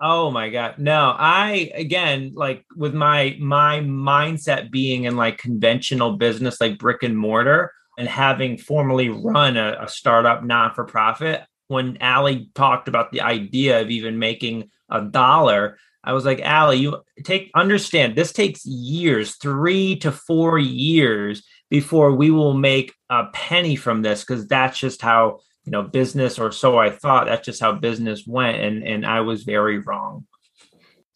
[0.00, 0.78] Oh my god.
[0.78, 7.02] No, I again like with my my mindset being in like conventional business like brick
[7.02, 13.20] and mortar and having formally run a, a startup non-for-profit, when Allie talked about the
[13.20, 18.64] idea of even making a dollar, I was like, Allie, you take understand this takes
[18.66, 24.78] years, three to four years before we will make a penny from this because that's
[24.78, 28.82] just how you know business or so i thought that's just how business went and
[28.82, 30.26] and i was very wrong.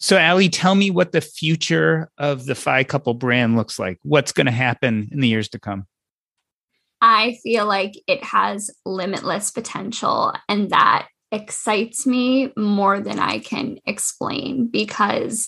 [0.01, 3.99] So allie tell me what the future of the FI Couple brand looks like.
[4.03, 5.87] What's going to happen in the years to come?
[7.01, 13.79] I feel like it has limitless potential and that excites me more than i can
[13.85, 15.47] explain because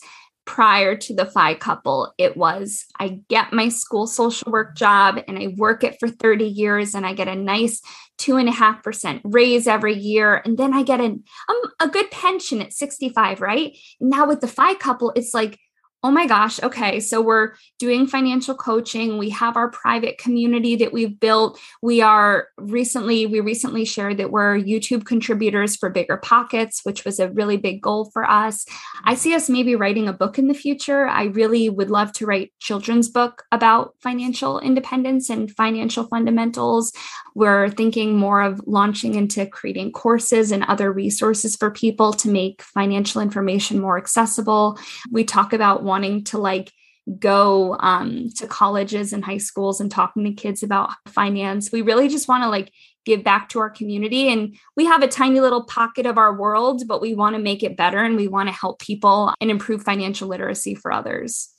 [0.51, 5.39] prior to the FI Couple, it was I get my school social work job and
[5.39, 7.81] I work it for 30 years and I get a nice
[8.19, 10.43] two and a half percent raise every year.
[10.45, 13.79] And then I get an, um, a good pension at 65, right?
[14.01, 15.57] Now with the FI Couple, it's like
[16.03, 19.19] oh my gosh, okay, so we're doing financial coaching.
[19.19, 21.61] We have our private community that we've built.
[21.83, 27.31] We are recently, we recently shared that we're YouTube contributors for BiggerPockets, which was a
[27.31, 28.65] really big goal for us.
[29.05, 31.07] I see us maybe writing a book in the future.
[31.07, 36.93] I really would love to write children's book about financial independence and financial fundamentals.
[37.35, 42.63] We're thinking more of launching into creating courses and other resources for people to make
[42.63, 44.79] financial information more accessible.
[45.11, 46.73] We talk about wanting to like
[47.19, 51.73] go um, to colleges and high schools and talking to kids about finance.
[51.73, 52.73] We really just want to like
[53.05, 54.29] give back to our community.
[54.29, 57.63] And we have a tiny little pocket of our world, but we want to make
[57.63, 61.51] it better and we want to help people and improve financial literacy for others.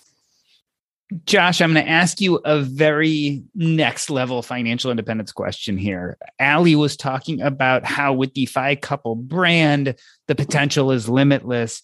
[1.25, 6.17] Josh, I'm going to ask you a very next level financial independence question here.
[6.39, 9.95] Allie was talking about how with the FI Couple brand,
[10.27, 11.82] the potential is limitless.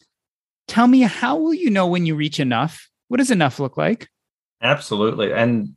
[0.67, 2.89] Tell me, how will you know when you reach enough?
[3.07, 4.09] What does enough look like?
[4.61, 5.31] Absolutely.
[5.31, 5.75] And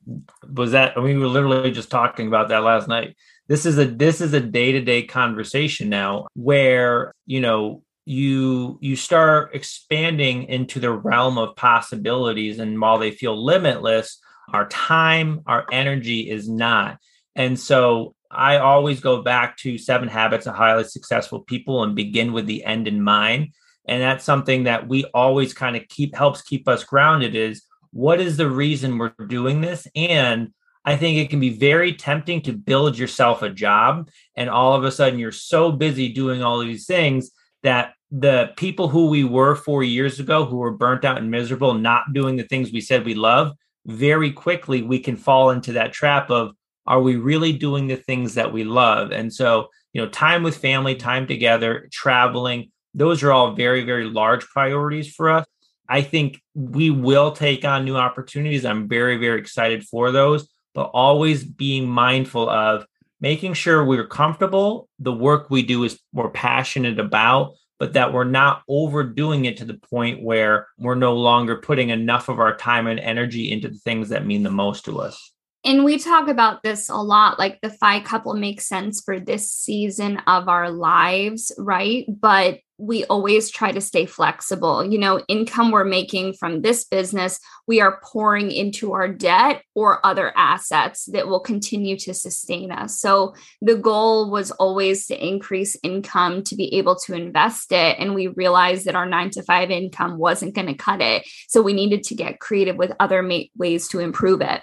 [0.52, 3.16] was that we were literally just talking about that last night.
[3.46, 9.54] This is a this is a day-to-day conversation now where, you know, you you start
[9.54, 14.18] expanding into the realm of possibilities and while they feel limitless,
[14.52, 16.98] our time, our energy is not.
[17.36, 22.32] And so I always go back to seven habits of highly successful people and begin
[22.32, 23.52] with the end in mind
[23.86, 27.62] and that's something that we always kind of keep helps keep us grounded is
[27.92, 30.52] what is the reason we're doing this and
[30.84, 34.08] I think it can be very tempting to build yourself a job.
[34.34, 37.30] And all of a sudden, you're so busy doing all these things
[37.62, 41.74] that the people who we were four years ago, who were burnt out and miserable,
[41.74, 43.52] not doing the things we said we love,
[43.86, 46.52] very quickly we can fall into that trap of
[46.86, 49.12] are we really doing the things that we love?
[49.12, 54.04] And so, you know, time with family, time together, traveling, those are all very, very
[54.04, 55.46] large priorities for us.
[55.88, 58.64] I think we will take on new opportunities.
[58.64, 62.86] I'm very, very excited for those but always being mindful of
[63.20, 68.24] making sure we're comfortable, the work we do is we're passionate about, but that we're
[68.24, 72.86] not overdoing it to the point where we're no longer putting enough of our time
[72.86, 75.32] and energy into the things that mean the most to us.
[75.62, 79.52] And we talk about this a lot like the FI couple makes sense for this
[79.52, 82.06] season of our lives, right?
[82.08, 84.84] But we always try to stay flexible.
[84.84, 90.04] You know, income we're making from this business, we are pouring into our debt or
[90.04, 92.98] other assets that will continue to sustain us.
[92.98, 97.96] So the goal was always to increase income to be able to invest it.
[97.98, 101.26] And we realized that our nine to five income wasn't going to cut it.
[101.48, 104.62] So we needed to get creative with other ma- ways to improve it.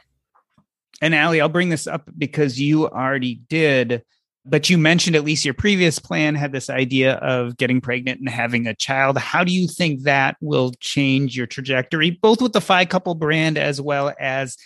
[1.01, 4.03] And Allie, I'll bring this up because you already did
[4.49, 8.29] but you mentioned at least your previous plan had this idea of getting pregnant and
[8.29, 9.17] having a child.
[9.17, 13.57] How do you think that will change your trajectory, both with the FI Couple brand
[13.57, 14.57] as well as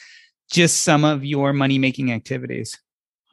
[0.52, 2.78] just some of your money making activities?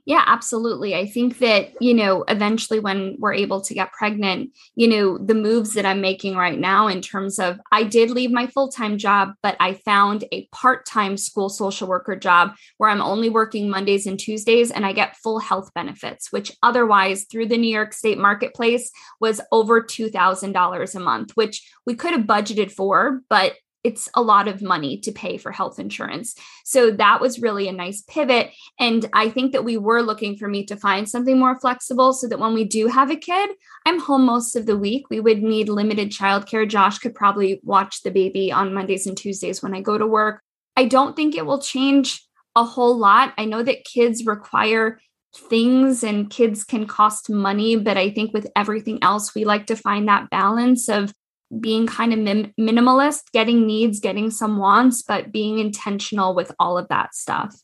[0.08, 0.94] Yeah, absolutely.
[0.94, 5.34] I think that, you know, eventually when we're able to get pregnant, you know, the
[5.34, 8.96] moves that I'm making right now in terms of I did leave my full time
[8.96, 13.68] job, but I found a part time school social worker job where I'm only working
[13.68, 17.92] Mondays and Tuesdays and I get full health benefits, which otherwise through the New York
[17.92, 18.90] State marketplace
[19.20, 24.48] was over $2,000 a month, which we could have budgeted for, but it's a lot
[24.48, 26.34] of money to pay for health insurance.
[26.64, 28.50] So that was really a nice pivot.
[28.78, 32.28] And I think that we were looking for me to find something more flexible so
[32.28, 33.50] that when we do have a kid,
[33.86, 35.06] I'm home most of the week.
[35.10, 36.68] We would need limited childcare.
[36.68, 40.42] Josh could probably watch the baby on Mondays and Tuesdays when I go to work.
[40.76, 42.24] I don't think it will change
[42.56, 43.32] a whole lot.
[43.38, 45.00] I know that kids require
[45.34, 49.76] things and kids can cost money, but I think with everything else, we like to
[49.76, 51.12] find that balance of
[51.60, 56.76] being kind of min- minimalist, getting needs, getting some wants, but being intentional with all
[56.76, 57.54] of that stuff.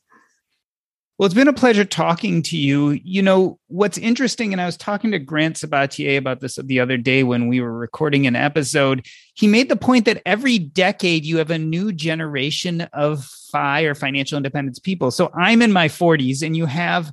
[1.16, 2.91] Well, it's been a pleasure talking to you.
[3.05, 6.97] You know, what's interesting, and I was talking to Grant Sabatier about this the other
[6.97, 9.07] day when we were recording an episode.
[9.35, 13.95] He made the point that every decade you have a new generation of FI or
[13.95, 15.12] financial independence people.
[15.12, 17.12] So I'm in my 40s, and you have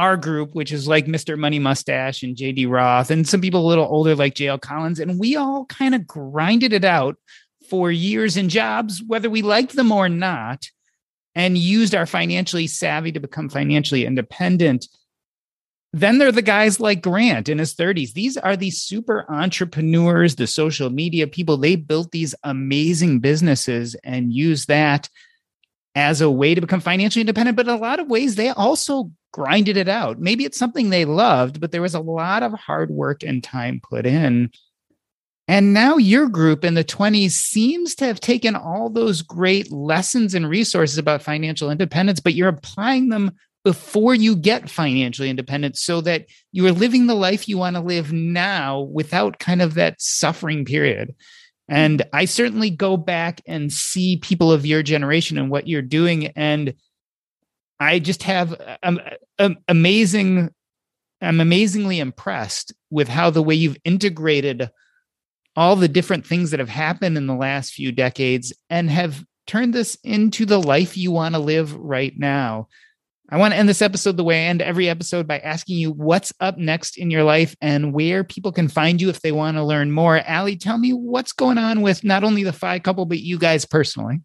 [0.00, 1.38] our group, which is like Mr.
[1.38, 4.98] Money Mustache and JD Roth, and some people a little older like JL Collins.
[4.98, 7.16] And we all kind of grinded it out
[7.68, 10.70] for years in jobs, whether we liked them or not,
[11.34, 14.86] and used our financially savvy to become financially independent.
[15.92, 18.14] Then there are the guys like Grant in his 30s.
[18.14, 21.58] These are the super entrepreneurs, the social media people.
[21.58, 25.10] They built these amazing businesses and use that
[25.94, 27.56] as a way to become financially independent.
[27.56, 30.18] But in a lot of ways, they also grinded it out.
[30.18, 33.80] Maybe it's something they loved, but there was a lot of hard work and time
[33.82, 34.50] put in.
[35.48, 40.32] And now your group in the 20s seems to have taken all those great lessons
[40.34, 43.32] and resources about financial independence, but you're applying them
[43.64, 47.82] before you get financially independent so that you are living the life you want to
[47.82, 51.14] live now without kind of that suffering period.
[51.70, 56.26] And I certainly go back and see people of your generation and what you're doing.
[56.34, 56.74] And
[57.78, 59.00] I just have um,
[59.38, 60.50] um, amazing.
[61.22, 64.68] I'm amazingly impressed with how the way you've integrated
[65.54, 69.72] all the different things that have happened in the last few decades and have turned
[69.72, 72.66] this into the life you want to live right now.
[73.32, 75.92] I want to end this episode the way I end every episode by asking you
[75.92, 79.56] what's up next in your life and where people can find you if they want
[79.56, 80.18] to learn more.
[80.18, 83.64] Allie, tell me what's going on with not only the FI couple, but you guys
[83.64, 84.20] personally.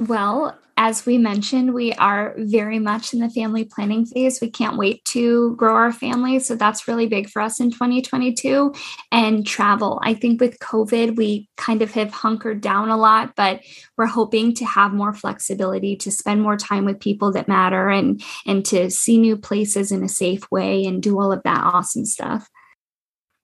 [0.00, 4.40] Well, as we mentioned, we are very much in the family planning phase.
[4.40, 6.38] We can't wait to grow our family.
[6.38, 8.72] So that's really big for us in 2022.
[9.12, 10.00] And travel.
[10.02, 13.60] I think with COVID, we kind of have hunkered down a lot, but
[13.98, 18.22] we're hoping to have more flexibility to spend more time with people that matter and
[18.46, 22.06] and to see new places in a safe way and do all of that awesome
[22.06, 22.48] stuff.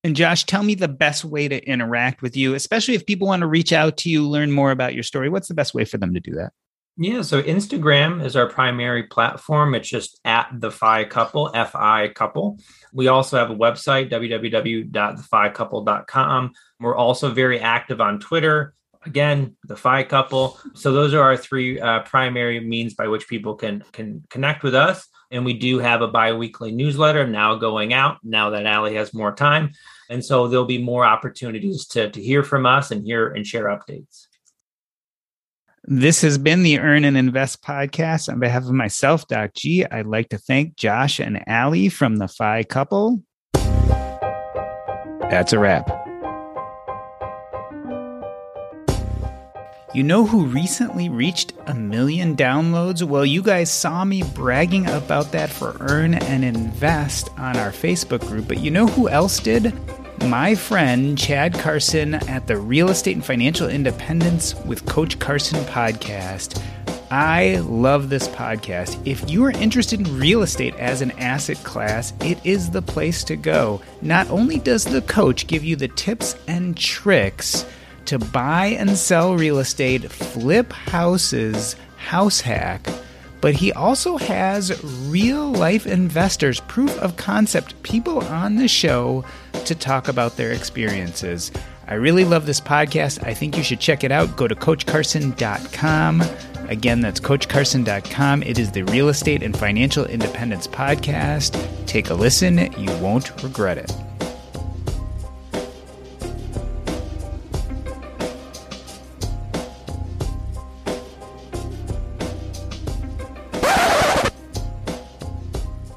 [0.06, 3.40] And Josh, tell me the best way to interact with you, especially if people want
[3.40, 5.28] to reach out to you, learn more about your story.
[5.28, 6.52] What's the best way for them to do that?
[6.96, 9.74] Yeah, so Instagram is our primary platform.
[9.74, 12.60] It's just at the FI couple, FI couple.
[12.92, 16.52] We also have a website, www.theficouple.com.
[16.78, 18.74] We're also very active on Twitter.
[19.04, 20.60] Again, the FI couple.
[20.74, 24.76] So those are our three uh, primary means by which people can can connect with
[24.76, 25.08] us.
[25.32, 29.34] And we do have a biweekly newsletter now going out now that Allie has more
[29.34, 29.72] time.
[30.08, 33.64] And so there'll be more opportunities to, to hear from us and hear and share
[33.64, 34.26] updates.
[35.88, 38.28] This has been the Earn and Invest podcast.
[38.28, 42.26] On behalf of myself, Doc G, I'd like to thank Josh and Allie from the
[42.26, 43.22] FI couple.
[45.30, 45.95] That's a wrap.
[49.94, 53.04] You know who recently reached a million downloads?
[53.04, 58.20] Well, you guys saw me bragging about that for Earn and Invest on our Facebook
[58.20, 59.72] group, but you know who else did?
[60.24, 66.60] my friend Chad Carson at the Real Estate and Financial Independence with Coach Carson podcast.
[67.10, 69.00] I love this podcast.
[69.06, 73.22] If you are interested in real estate as an asset class, it is the place
[73.24, 73.80] to go.
[74.02, 77.64] Not only does the coach give you the tips and tricks
[78.06, 82.88] to buy and sell real estate, flip houses, house hack,
[83.40, 89.24] but he also has real life investors, proof of concept people on the show
[89.64, 91.52] to talk about their experiences.
[91.88, 93.24] I really love this podcast.
[93.24, 94.36] I think you should check it out.
[94.36, 96.22] Go to CoachCarson.com.
[96.68, 98.42] Again, that's CoachCarson.com.
[98.42, 101.56] It is the Real Estate and Financial Independence Podcast.
[101.86, 103.92] Take a listen, you won't regret it.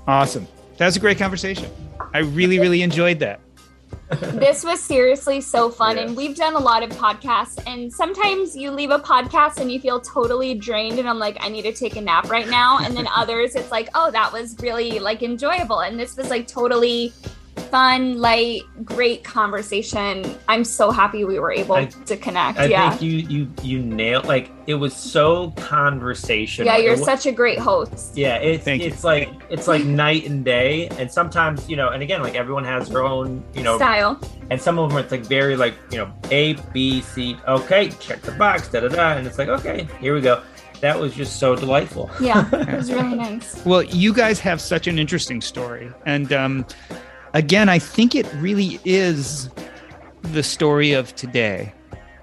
[0.10, 0.48] Awesome.
[0.78, 1.70] That was a great conversation.
[2.16, 3.40] I really, really enjoyed that.
[4.10, 5.98] this was seriously so fun.
[5.98, 6.08] Yes.
[6.08, 7.62] And we've done a lot of podcasts.
[7.68, 10.98] And sometimes you leave a podcast and you feel totally drained.
[10.98, 12.80] And I'm like, I need to take a nap right now.
[12.80, 15.82] And then others, it's like, oh, that was really like enjoyable.
[15.82, 17.14] And this was like totally
[17.60, 20.38] fun, light, great conversation.
[20.48, 22.60] I'm so happy we were able I, to connect.
[22.60, 22.90] I yeah.
[22.90, 26.72] think you you you nailed like it was so conversational.
[26.72, 28.18] Yeah, you're such a great host.
[28.18, 29.10] Yeah, it's Thank it's you.
[29.10, 30.88] like it's like night and day.
[30.90, 34.20] And sometimes, you know, and again, like everyone has their own, you know, style.
[34.52, 38.22] And some of them it's like very like, you know, A, B, C, okay, check
[38.22, 39.12] the box, da da da.
[39.14, 40.42] And it's like, okay, here we go
[40.82, 42.10] that was just so delightful.
[42.20, 43.64] Yeah, it was really nice.
[43.66, 45.92] well, you guys have such an interesting story.
[46.06, 46.66] And um,
[47.34, 49.50] again, I think it really is
[50.22, 51.74] the story of today.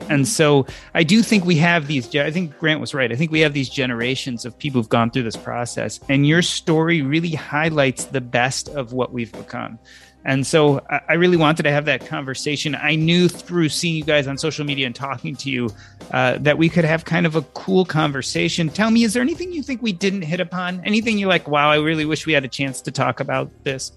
[0.08, 3.10] And so I do think we have these, I think Grant was right.
[3.10, 5.98] I think we have these generations of people who've gone through this process.
[6.08, 9.78] And your story really highlights the best of what we've become.
[10.24, 12.74] And so I really wanted to have that conversation.
[12.74, 15.70] I knew through seeing you guys on social media and talking to you
[16.10, 18.68] uh, that we could have kind of a cool conversation.
[18.68, 20.82] Tell me, is there anything you think we didn't hit upon?
[20.84, 23.92] Anything you're like, wow, I really wish we had a chance to talk about this?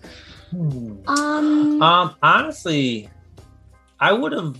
[0.51, 3.09] Um, um, honestly,
[3.99, 4.57] I would have.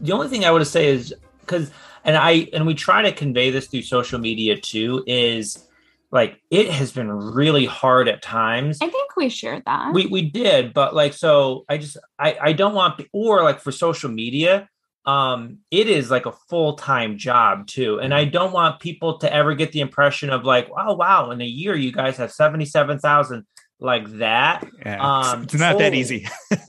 [0.00, 1.70] The only thing I would have say is because,
[2.04, 5.04] and I and we try to convey this through social media too.
[5.06, 5.66] Is
[6.10, 8.78] like it has been really hard at times.
[8.80, 9.92] I think we shared that.
[9.92, 13.72] We we did, but like so, I just I I don't want or like for
[13.72, 14.68] social media
[15.06, 19.54] um it is like a full-time job too and i don't want people to ever
[19.54, 23.44] get the impression of like wow wow in a year you guys have 77,000
[23.80, 24.66] like that.
[24.84, 26.26] Yeah, um, it's not that easy.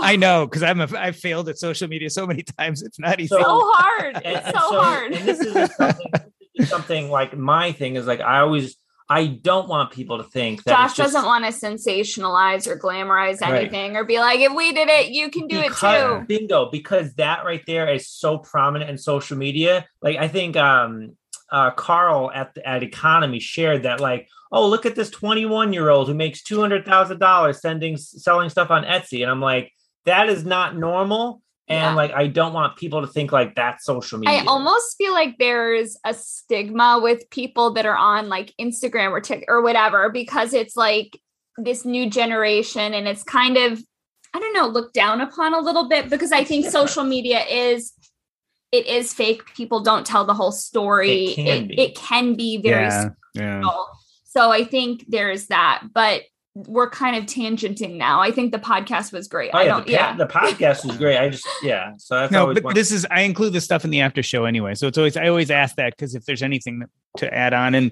[0.00, 2.82] I know because I'm a, I've failed at social media so many times.
[2.82, 3.28] It's not easy.
[3.28, 4.16] So hard.
[4.16, 5.12] And, it's so, so, hard.
[5.12, 8.76] And this is something, this is something like my thing is like I always
[9.10, 13.40] I don't want people to think that Josh just, doesn't want to sensationalize or glamorize
[13.40, 14.00] anything right.
[14.00, 16.26] or be like, if we did it, you can do because, it too.
[16.26, 19.86] Bingo, because that right there is so prominent in social media.
[20.02, 21.16] Like I think um
[21.50, 26.08] uh Carl at at EconoMe shared that like oh, look at this 21 year old
[26.08, 29.22] who makes $200,000 sending, selling stuff on Etsy.
[29.22, 29.72] And I'm like,
[30.04, 31.42] that is not normal.
[31.68, 31.94] And yeah.
[31.94, 34.40] like, I don't want people to think like that's social media.
[34.40, 39.20] I almost feel like there's a stigma with people that are on like Instagram or
[39.20, 41.20] TikTok or whatever, because it's like
[41.58, 43.82] this new generation and it's kind of,
[44.32, 47.92] I don't know, looked down upon a little bit because I think social media is
[48.72, 49.42] it is fake.
[49.54, 51.26] People don't tell the whole story.
[51.26, 53.62] It can it, be, it can be very yeah, yeah.
[54.38, 56.22] So I think there's that, but
[56.54, 58.20] we're kind of tangenting now.
[58.20, 59.50] I think the podcast was great.
[59.52, 61.18] Oh, I don't, the, yeah, the podcast was great.
[61.18, 61.94] I just, yeah.
[61.98, 64.76] So that's no, but this is, I include the stuff in the after show anyway.
[64.76, 66.84] So it's always, I always ask that because if there's anything
[67.16, 67.90] to add on and,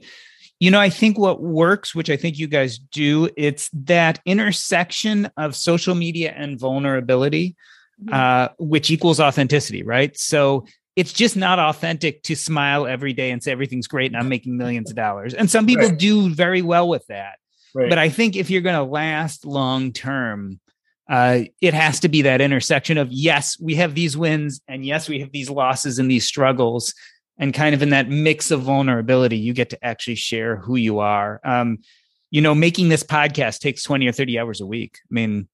[0.61, 5.29] you know, I think what works, which I think you guys do, it's that intersection
[5.37, 7.57] of social media and vulnerability,
[8.01, 8.15] mm-hmm.
[8.15, 10.17] uh, which equals authenticity, right?
[10.17, 10.65] So
[10.97, 14.57] it's just not authentic to smile every day and say everything's great and I'm making
[14.57, 15.35] millions of dollars.
[15.35, 15.99] And some people right.
[15.99, 17.39] do very well with that.
[17.75, 17.91] Right.
[17.91, 20.59] But I think if you're going to last long term,
[21.09, 25.09] uh, it has to be that intersection of yes, we have these wins, and yes,
[25.09, 26.95] we have these losses and these struggles,
[27.39, 30.99] and kind of in that mix of vulnerability, you get to actually share who you
[30.99, 31.41] are.
[31.45, 31.79] Um,
[32.31, 34.99] you know, making this podcast takes twenty or thirty hours a week.
[35.05, 35.47] I mean,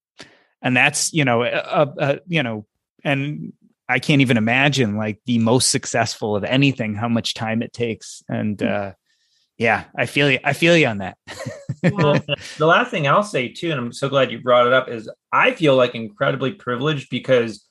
[0.63, 2.65] and that's you know, a, a, you know,
[3.05, 3.53] and
[3.89, 8.23] I can't even imagine like the most successful of anything, how much time it takes.
[8.29, 8.67] And hmm.
[8.67, 8.91] uh,
[9.59, 10.39] yeah, I feel you.
[10.45, 11.19] I feel you on that.
[11.93, 12.19] well,
[12.59, 15.11] the last thing I'll say too, and I'm so glad you brought it up, is
[15.33, 17.65] I feel like incredibly privileged because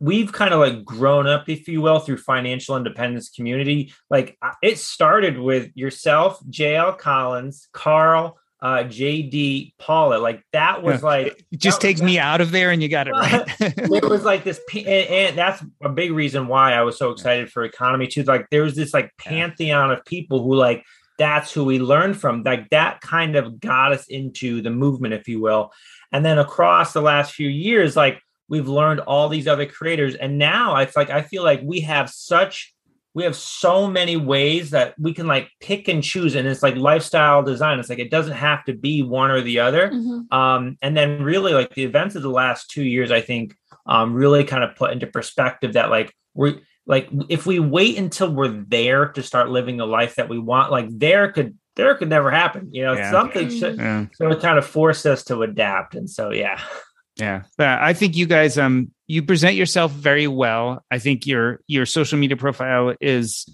[0.00, 3.92] we've kind of like grown up, if you will, through financial independence community.
[4.08, 10.18] Like it started with yourself, JL Collins, Carl, uh JD Paula.
[10.18, 11.06] Like that was yeah.
[11.06, 13.44] like it just takes me out of there and you got it right.
[13.60, 17.50] it was like this and, and, that's a big reason why I was so excited
[17.50, 18.22] for EconoMe too.
[18.24, 20.84] Like there was this like pantheon of people who like
[21.18, 22.42] that's who we learned from.
[22.42, 25.72] Like that kind of got us into the movement, if you will.
[26.12, 30.14] And then across the last few years, like we've learned all these other creators.
[30.14, 32.74] And now it's like I feel like we have such
[33.14, 36.76] we have so many ways that we can like pick and choose and it's like
[36.76, 40.32] lifestyle design it's like it doesn't have to be one or the other mm-hmm.
[40.36, 43.54] um, and then really like the events of the last two years i think
[43.86, 48.32] um, really kind of put into perspective that like we're like if we wait until
[48.32, 52.08] we're there to start living the life that we want like there could there could
[52.08, 53.10] never happen you know yeah.
[53.10, 54.06] something should yeah.
[54.14, 56.60] so it kind of forced us to adapt and so yeah
[57.16, 60.84] yeah But i think you guys um you present yourself very well.
[60.88, 63.52] I think your your social media profile is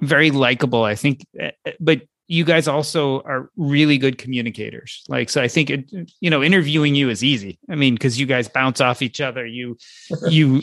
[0.00, 0.82] very likable.
[0.82, 5.04] I think, eh, eh, but you guys also are really good communicators.
[5.08, 7.58] Like, so I think it, you know, interviewing you is easy.
[7.68, 9.44] I mean, because you guys bounce off each other.
[9.44, 9.76] You
[10.30, 10.62] you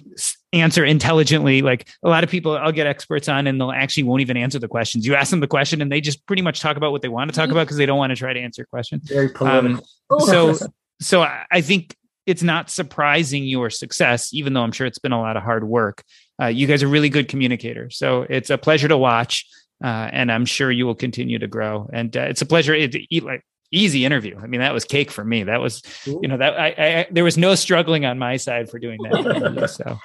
[0.54, 1.62] answer intelligently.
[1.62, 4.58] Like a lot of people, I'll get experts on, and they'll actually won't even answer
[4.58, 5.06] the questions.
[5.06, 7.30] You ask them the question, and they just pretty much talk about what they want
[7.30, 7.52] to talk mm-hmm.
[7.52, 9.08] about because they don't want to try to answer questions.
[9.08, 9.84] Very political.
[10.10, 10.58] Um, so,
[11.00, 11.96] so I think
[12.28, 15.64] it's not surprising your success, even though I'm sure it's been a lot of hard
[15.64, 16.04] work.
[16.40, 17.98] Uh, you guys are really good communicators.
[17.98, 19.48] So it's a pleasure to watch.
[19.84, 21.90] Uh, and I'm sure you will continue to grow.
[21.94, 24.38] And uh, it's a pleasure to eat like easy interview.
[24.38, 25.44] I mean, that was cake for me.
[25.44, 28.80] That was, you know, that I, I there was no struggling on my side for
[28.80, 29.70] doing that.
[29.76, 29.98] so.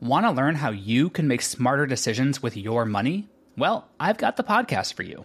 [0.00, 3.28] Want to learn how you can make smarter decisions with your money?
[3.56, 5.24] Well, I've got the podcast for you.